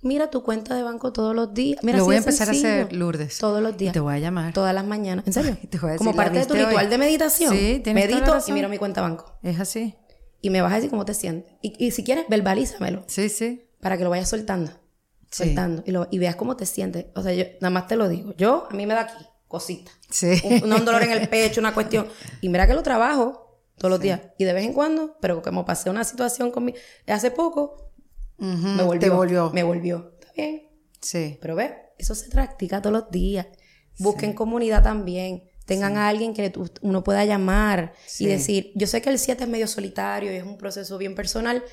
[0.03, 1.83] mira tu cuenta de banco todos los días.
[1.83, 3.39] Mira, Lo voy a de empezar a hacer, Lourdes.
[3.39, 3.93] Todos los días.
[3.93, 4.53] Y te voy a llamar.
[4.53, 5.27] Todas las mañanas.
[5.27, 5.57] ¿En serio?
[5.63, 7.53] Y te voy a decir, Como ¿la parte de tu ritual de meditación.
[7.55, 8.55] Sí, tienes toda la Medito y razón.
[8.55, 9.39] miro mi cuenta banco.
[9.43, 9.95] Es así.
[10.43, 11.55] Y me vas a decir cómo te sientes.
[11.63, 13.05] Y, y si quieres, verbalízamelo.
[13.07, 13.67] Sí, sí.
[13.81, 14.73] Para que lo vayas soltando.
[15.31, 15.45] Sí.
[15.45, 15.83] Soltando.
[15.87, 17.07] Y, lo- y veas cómo te sientes.
[17.15, 18.35] O sea, yo nada más te lo digo.
[18.37, 19.25] Yo, a mí me da aquí,
[19.55, 19.93] cosita.
[20.11, 20.43] Sí.
[20.43, 22.09] Un, un dolor en el pecho, una cuestión.
[22.41, 24.21] Y mira que lo trabajo todos los días.
[24.37, 26.75] Y de vez en cuando, pero como pasé una situación con mi...
[27.07, 27.93] Hace poco,
[28.39, 29.01] me volvió.
[29.01, 29.51] Te volvió.
[29.51, 30.13] Me volvió.
[30.21, 30.69] Está bien.
[31.01, 31.39] Sí.
[31.41, 33.47] Pero ve, eso se practica todos los días.
[33.99, 35.45] Busquen comunidad también.
[35.67, 36.53] Tengan a alguien que
[36.83, 40.45] uno pueda llamar y decir, yo sé que el 7 es medio solitario y es
[40.45, 41.65] un proceso bien personal,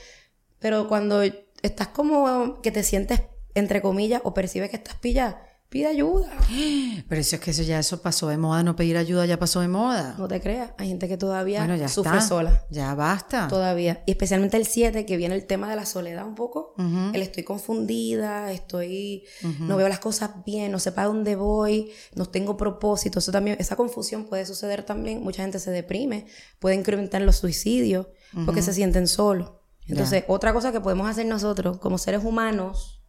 [0.60, 3.24] pero cuando estás como que te sientes,
[3.54, 6.30] entre comillas, o percibes que estás pillada, Pide ayuda.
[7.08, 9.62] Pero eso es que eso ya eso pasó de moda, no pedir ayuda ya pasó
[9.62, 10.16] de moda.
[10.18, 12.28] No te creas, hay gente que todavía Bueno, ya sufre está.
[12.28, 12.66] sola.
[12.70, 13.48] Ya basta.
[13.48, 14.04] Todavía.
[14.06, 16.76] Y especialmente el 7, que viene el tema de la soledad un poco.
[16.78, 19.24] El estoy confundida, estoy.
[19.62, 23.20] No veo las cosas bien, no sé para dónde voy, no tengo propósito.
[23.20, 25.24] Eso también, esa confusión puede suceder también.
[25.24, 26.26] Mucha gente se deprime,
[26.60, 28.08] puede incrementar los suicidios
[28.46, 29.54] porque se sienten solos.
[29.88, 33.01] Entonces, otra cosa que podemos hacer nosotros como seres humanos,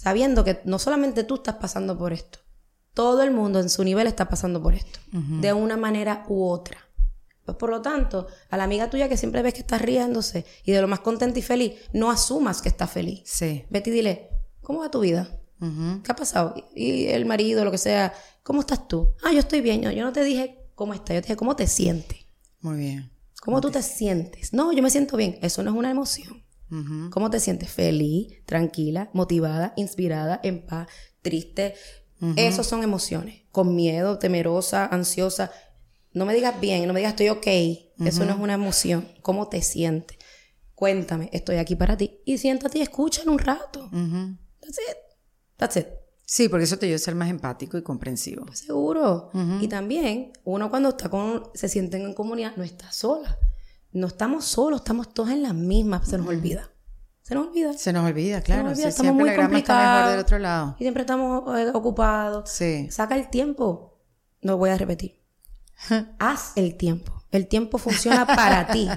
[0.00, 2.38] sabiendo que no solamente tú estás pasando por esto,
[2.94, 6.78] todo el mundo en su nivel está pasando por esto, de una manera u otra.
[7.44, 10.72] Pues por lo tanto, a la amiga tuya que siempre ves que está riéndose y
[10.72, 13.22] de lo más contenta y feliz, no asumas que está feliz.
[13.26, 13.64] Sí.
[13.68, 14.30] Vete y dile,
[14.62, 15.28] ¿cómo va tu vida?
[16.02, 16.54] ¿Qué ha pasado?
[16.74, 19.12] Y el marido, lo que sea, ¿cómo estás tú?
[19.22, 19.82] Ah, yo estoy bien.
[19.82, 22.18] Yo, yo no te dije cómo estás, yo te dije cómo te sientes.
[22.60, 23.10] Muy bien.
[23.42, 24.54] ¿Cómo tú te sientes?
[24.54, 25.38] No, yo me siento bien.
[25.42, 26.42] Eso no es una emoción.
[27.10, 27.70] ¿Cómo te sientes?
[27.70, 30.88] Feliz, tranquila, motivada, inspirada, en paz,
[31.22, 31.74] triste.
[32.36, 33.42] Esas son emociones.
[33.50, 35.50] Con miedo, temerosa, ansiosa.
[36.12, 37.46] No me digas bien, no me digas estoy ok.
[38.06, 39.08] Eso no es una emoción.
[39.22, 40.18] ¿Cómo te sientes?
[40.74, 42.20] Cuéntame, estoy aquí para ti.
[42.24, 43.88] Y siéntate y escúchalo un rato.
[44.60, 44.96] That's it.
[45.56, 45.86] That's it.
[46.24, 48.46] Sí, porque eso te ayuda a ser más empático y comprensivo.
[48.46, 49.30] Pues seguro.
[49.60, 53.36] Y también, uno cuando está con, se siente en comunidad, no está sola.
[53.92, 56.04] No estamos solos, estamos todos en la misma.
[56.04, 56.70] Se nos olvida.
[57.22, 57.72] Se nos olvida.
[57.72, 58.64] Se nos olvida, claro.
[58.64, 60.76] nos olvida, sí, estamos siempre muy la grama está mejor del otro lado.
[60.78, 62.50] Y siempre estamos eh, ocupados.
[62.50, 62.88] Sí.
[62.90, 63.98] Saca el tiempo.
[64.42, 65.20] No voy a repetir.
[66.18, 67.24] Haz el tiempo.
[67.30, 68.88] El tiempo funciona para ti.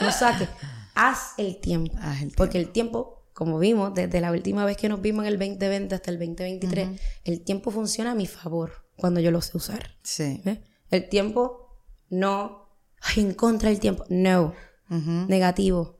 [0.00, 0.48] No saques.
[0.94, 1.94] Haz el tiempo.
[2.00, 5.32] Haz el Porque el tiempo, como vimos, desde la última vez que nos vimos en
[5.32, 9.56] el 2020 hasta el 2023, el tiempo funciona a mi favor cuando yo lo sé
[9.56, 9.96] usar.
[10.02, 10.40] Sí.
[10.44, 10.60] ¿Ves?
[10.90, 11.78] El tiempo
[12.10, 12.63] no.
[13.04, 14.04] Ay, en contra del tiempo.
[14.08, 14.54] No.
[14.90, 15.10] Ujú.
[15.28, 15.98] Negativo.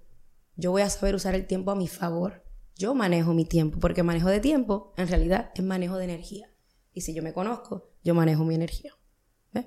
[0.57, 2.45] Yo voy a saber usar el tiempo a mi favor.
[2.77, 6.49] Yo manejo mi tiempo, porque manejo de tiempo en realidad es manejo de energía.
[6.93, 8.93] Y si yo me conozco, yo manejo mi energía.
[9.53, 9.67] ¿Ves?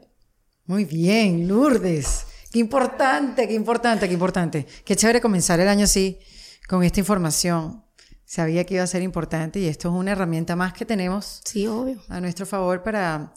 [0.66, 2.26] Muy bien, Lourdes.
[2.52, 4.66] Qué importante, qué importante, qué importante.
[4.86, 6.20] Qué chévere comenzar el año así,
[6.68, 7.84] con esta información.
[8.26, 11.66] Sabía que iba a ser importante y esto es una herramienta más que tenemos Sí,
[11.68, 12.02] obvio.
[12.10, 13.34] a nuestro favor para,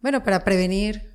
[0.00, 1.11] bueno, para prevenir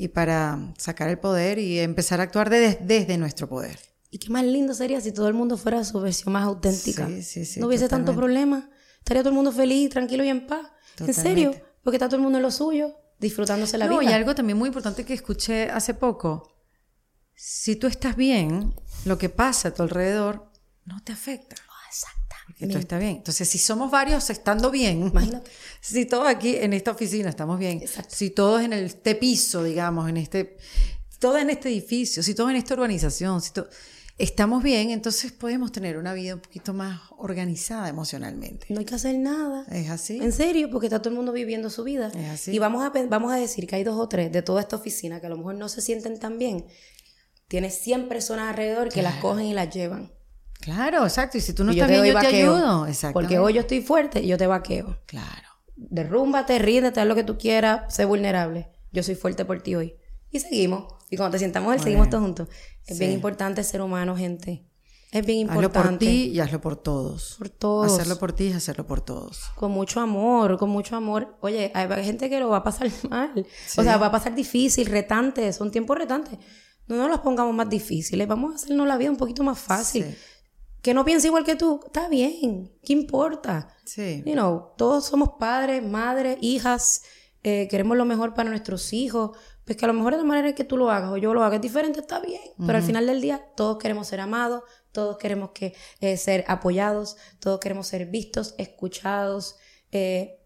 [0.00, 3.78] y para sacar el poder y empezar a actuar de- desde nuestro poder.
[4.10, 7.06] Y qué más lindo sería si todo el mundo fuera su versión más auténtica.
[7.06, 8.70] Sí, sí, sí, no hubiese tanto problema.
[8.98, 10.66] Estaría todo el mundo feliz, tranquilo y en paz.
[10.98, 11.54] En serio.
[11.82, 14.10] Porque está todo el mundo en lo suyo, disfrutándose la No, vida.
[14.10, 16.50] y algo también muy importante que escuché hace poco.
[17.34, 18.74] Si tú estás bien,
[19.04, 20.50] lo que pasa a tu alrededor
[20.84, 21.56] no te afecta.
[22.60, 23.16] Estás bien.
[23.16, 25.50] Entonces, si somos varios estando bien, Imagínate.
[25.80, 30.16] si todos aquí en esta oficina estamos bien, si todos en este piso, digamos, en
[30.16, 30.56] este,
[31.18, 33.68] todos en este edificio, si todos en esta urbanización, si to-
[34.18, 38.66] estamos bien, entonces podemos tener una vida un poquito más organizada emocionalmente.
[38.68, 39.64] No hay que hacer nada.
[39.70, 40.18] ¿Es así?
[40.18, 42.08] En serio, porque está todo el mundo viviendo su vida.
[42.14, 42.50] Es así.
[42.52, 45.20] Y vamos a, vamos a decir que hay dos o tres de toda esta oficina
[45.20, 46.66] que a lo mejor no se sienten tan bien.
[47.48, 50.12] Tienes 100 personas alrededor que las cogen y las llevan.
[50.60, 51.38] Claro, exacto.
[51.38, 52.54] Y si tú no yo estás te bien, yo te vaqueo.
[52.56, 52.86] ayudo.
[52.86, 53.14] Exacto.
[53.14, 54.98] Porque hoy yo estoy fuerte y yo te vaqueo.
[55.06, 55.48] Claro.
[55.76, 58.68] Derrúmbate, ríndete, haz lo que tú quieras, sé vulnerable.
[58.92, 59.94] Yo soy fuerte por ti hoy.
[60.30, 60.84] Y seguimos.
[61.10, 62.48] Y cuando te sientamos, él, seguimos todos juntos.
[62.86, 64.64] Es bien importante ser humano, gente.
[65.10, 65.88] Es bien Hazlo importante.
[65.90, 67.34] por ti y hazlo por todos.
[67.38, 67.92] Por todos.
[67.92, 69.42] Hacerlo por ti y hacerlo por todos.
[69.56, 71.36] Con mucho amor, con mucho amor.
[71.40, 73.44] Oye, hay gente que lo va a pasar mal.
[73.76, 75.52] O sea, va a pasar difícil, retante.
[75.52, 76.38] Son tiempos retantes.
[76.86, 78.28] No nos los pongamos más difíciles.
[78.28, 80.04] Vamos a hacernos la vida un poquito más fácil.
[80.04, 80.16] Sí.
[80.82, 81.80] Que no piense igual que tú.
[81.86, 82.72] Está bien.
[82.82, 83.68] ¿Qué importa?
[83.84, 84.22] Sí.
[84.26, 87.02] You know, todos somos padres, madres, hijas.
[87.42, 89.36] eh, queremos lo mejor para nuestros hijos.
[89.64, 91.32] Pues que a lo mejor de la manera en que tú lo hagas o yo
[91.32, 92.40] lo haga es diferente, está bien.
[92.58, 97.16] Pero al final del día, todos queremos ser amados, todos queremos que, eh, ser apoyados,
[97.38, 99.56] todos queremos ser vistos, escuchados.
[99.92, 100.39] eh,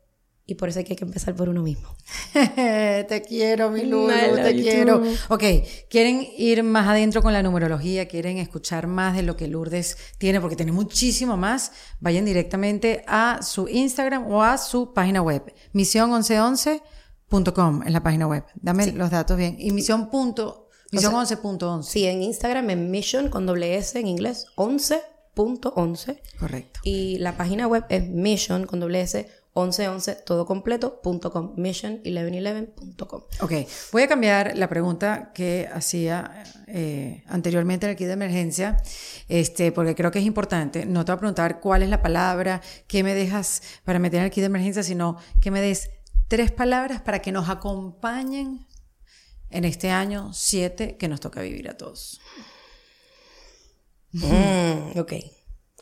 [0.46, 1.88] y por eso hay que empezar por uno mismo.
[2.34, 5.00] te quiero, mi Lulu, te quiero.
[5.00, 5.10] too.
[5.30, 5.42] Ok,
[5.88, 8.06] ¿quieren ir más adentro con la numerología?
[8.08, 10.42] ¿Quieren escuchar más de lo que Lourdes tiene?
[10.42, 11.72] Porque tiene muchísimo más.
[12.00, 18.44] Vayan directamente a su Instagram o a su página web, misión1111.com en la página web.
[18.54, 19.56] Dame los datos bien.
[19.58, 21.84] Y misión punto, misión 11.11.
[21.84, 26.20] Sí, en Instagram en Mission con doble S en inglés, 11.11.
[26.38, 26.80] Correcto.
[26.84, 33.22] Y la página web es mission con doble S 1111 todo completo punto com mission1111.com
[33.40, 33.52] Ok,
[33.92, 38.82] voy a cambiar la pregunta que hacía eh, anteriormente en el kit de emergencia,
[39.28, 40.86] este, porque creo que es importante.
[40.86, 44.24] No te voy a preguntar cuál es la palabra, qué me dejas para meter en
[44.24, 45.90] el kit de emergencia, sino que me des
[46.26, 48.66] tres palabras para que nos acompañen
[49.50, 52.20] en este año 7 que nos toca vivir a todos.
[54.10, 55.12] Mm, ok.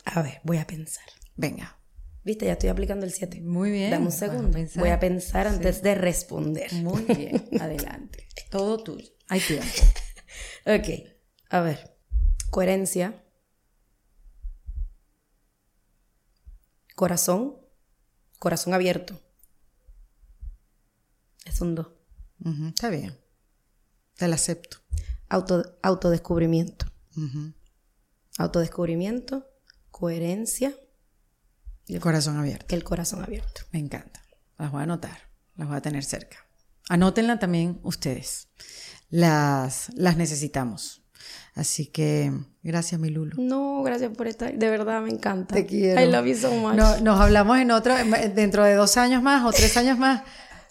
[0.05, 1.05] A ver, voy a pensar.
[1.35, 1.82] Venga.
[2.23, 3.41] Viste, ya estoy aplicando el 7.
[3.41, 3.91] Muy bien.
[3.91, 4.57] Dame un segundo.
[4.75, 6.71] Voy a pensar antes de responder.
[6.73, 7.49] Muy bien.
[7.59, 8.27] Adelante.
[8.49, 9.09] Todo tuyo.
[9.27, 9.65] Hay tiempo.
[10.65, 11.09] ok.
[11.49, 11.97] A ver.
[12.49, 13.21] Coherencia.
[16.95, 17.57] Corazón.
[18.39, 19.19] Corazón abierto.
[21.45, 21.87] Es un 2.
[22.69, 23.17] está bien.
[24.15, 24.77] Te lo acepto.
[25.27, 26.85] Auto, autodescubrimiento.
[28.37, 29.47] Autodescubrimiento,
[29.91, 30.75] coherencia.
[31.87, 32.75] El corazón abierto.
[32.75, 33.61] El corazón abierto.
[33.71, 34.21] Me encanta.
[34.57, 35.17] Las voy a anotar.
[35.55, 36.37] Las voy a tener cerca.
[36.89, 38.47] Anótenla también ustedes.
[39.09, 41.03] Las, las necesitamos.
[41.55, 42.31] Así que
[42.63, 43.41] gracias, mi Lulu.
[43.41, 44.53] No, gracias por estar.
[44.53, 45.53] De verdad, me encanta.
[45.53, 46.01] Te quiero.
[46.01, 46.75] I love you so much.
[47.01, 47.95] nos hablamos en otro,
[48.33, 50.23] dentro de dos años más o tres años más.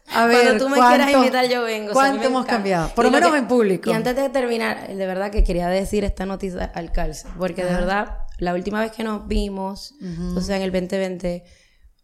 [0.09, 1.93] A ver, Cuando tú me quieras invitar, yo vengo.
[1.93, 2.89] ¿Cuánto hemos cambiado?
[2.95, 3.91] Por lo menos en público.
[3.91, 7.29] Y antes de terminar, de verdad que quería decir esta noticia al calce.
[7.39, 9.95] Porque de verdad, la última vez que nos vimos,
[10.35, 11.45] o sea, en el 2020,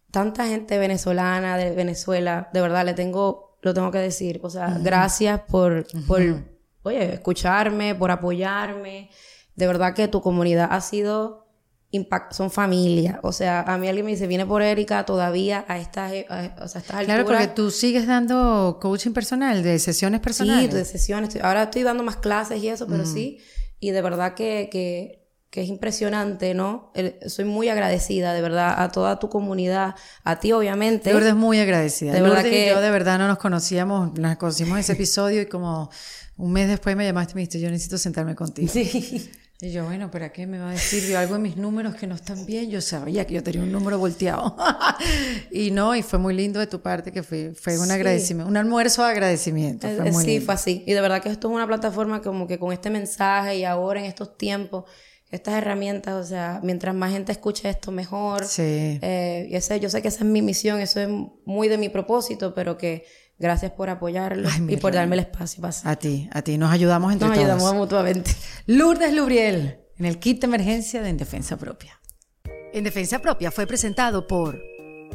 [0.09, 4.39] tanta gente venezolana, de Venezuela, de verdad, le tengo, lo tengo que decir.
[4.41, 6.21] O sea, gracias por, por
[6.83, 9.09] oye, escucharme, por apoyarme.
[9.55, 11.45] De verdad que tu comunidad ha sido
[11.91, 13.19] impact son familia.
[13.21, 16.13] O sea, a mí alguien me dice, viene por Erika todavía a estas,
[16.61, 20.71] o sea, estas Claro, porque tú sigues dando coaching personal, de sesiones personales.
[20.71, 21.35] Sí, de sesiones.
[21.43, 23.39] Ahora estoy dando más clases y eso, pero sí.
[23.81, 25.18] Y de verdad que, que,
[25.49, 26.91] que es impresionante, ¿no?
[27.25, 31.09] soy muy agradecida, de verdad, a toda tu comunidad, a ti obviamente.
[31.09, 32.13] De verdad es muy agradecida.
[32.13, 35.47] De verdad que yo de verdad no nos conocíamos, nos conocimos en ese episodio y
[35.47, 35.89] como
[36.37, 38.71] un mes después me llamaste y me dijiste, yo necesito sentarme contigo.
[38.71, 39.31] Sí.
[39.61, 42.07] Y yo, bueno, ¿para qué me va a decir yo algo en mis números que
[42.07, 42.69] no están bien?
[42.69, 44.55] Yo sabía que yo tenía un número volteado.
[45.51, 48.55] y no, y fue muy lindo de tu parte que fue, fue un agradecimiento, un
[48.55, 49.85] almuerzo de agradecimiento.
[49.89, 50.85] Fue muy sí, fue así.
[50.87, 53.99] Y de verdad que esto es una plataforma como que con este mensaje y ahora
[53.99, 54.85] en estos tiempos,
[55.31, 58.45] estas herramientas, o sea, mientras más gente escuche esto, mejor.
[58.45, 58.99] Sí.
[59.01, 61.09] Eh, y ese, yo sé que esa es mi misión, eso es
[61.45, 63.05] muy de mi propósito, pero que
[63.39, 65.63] Gracias por apoyarlo y por darme el espacio.
[65.85, 66.57] A ti, a ti.
[66.57, 67.37] Nos ayudamos entre todos.
[67.37, 68.31] Nos ayudamos mutuamente.
[68.65, 72.01] Lourdes Lubriel, en el kit de emergencia de En Defensa Propia.
[72.73, 74.61] En Defensa Propia fue presentado por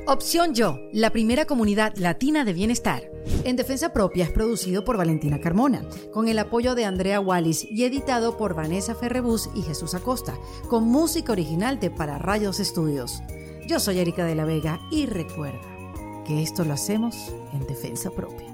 [0.07, 3.11] Opción Yo, la primera comunidad latina de bienestar.
[3.45, 5.83] En Defensa Propia es producido por Valentina Carmona,
[6.13, 10.35] con el apoyo de Andrea Wallis y editado por Vanessa Ferrebus y Jesús Acosta,
[10.69, 13.23] con música original de Para Rayos Estudios.
[13.67, 15.59] Yo soy Erika de la Vega y recuerda
[16.27, 18.54] que esto lo hacemos en defensa propia.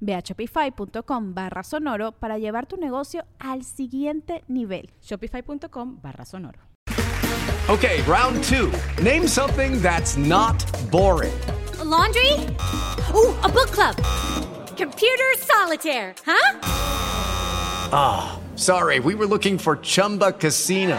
[0.00, 4.90] Ve a shopify.com barra sonoro para llevar tu negocio al siguiente nivel.
[5.00, 6.60] Shopify.com barra sonoro.
[7.68, 8.70] Okay, round two.
[9.02, 11.32] Name something that's not boring.
[11.86, 12.32] laundry?
[13.14, 13.96] Ooh, a book club.
[14.76, 16.60] Computer solitaire, huh?
[17.92, 20.98] Ah, oh, sorry, we were looking for Chumba Casino.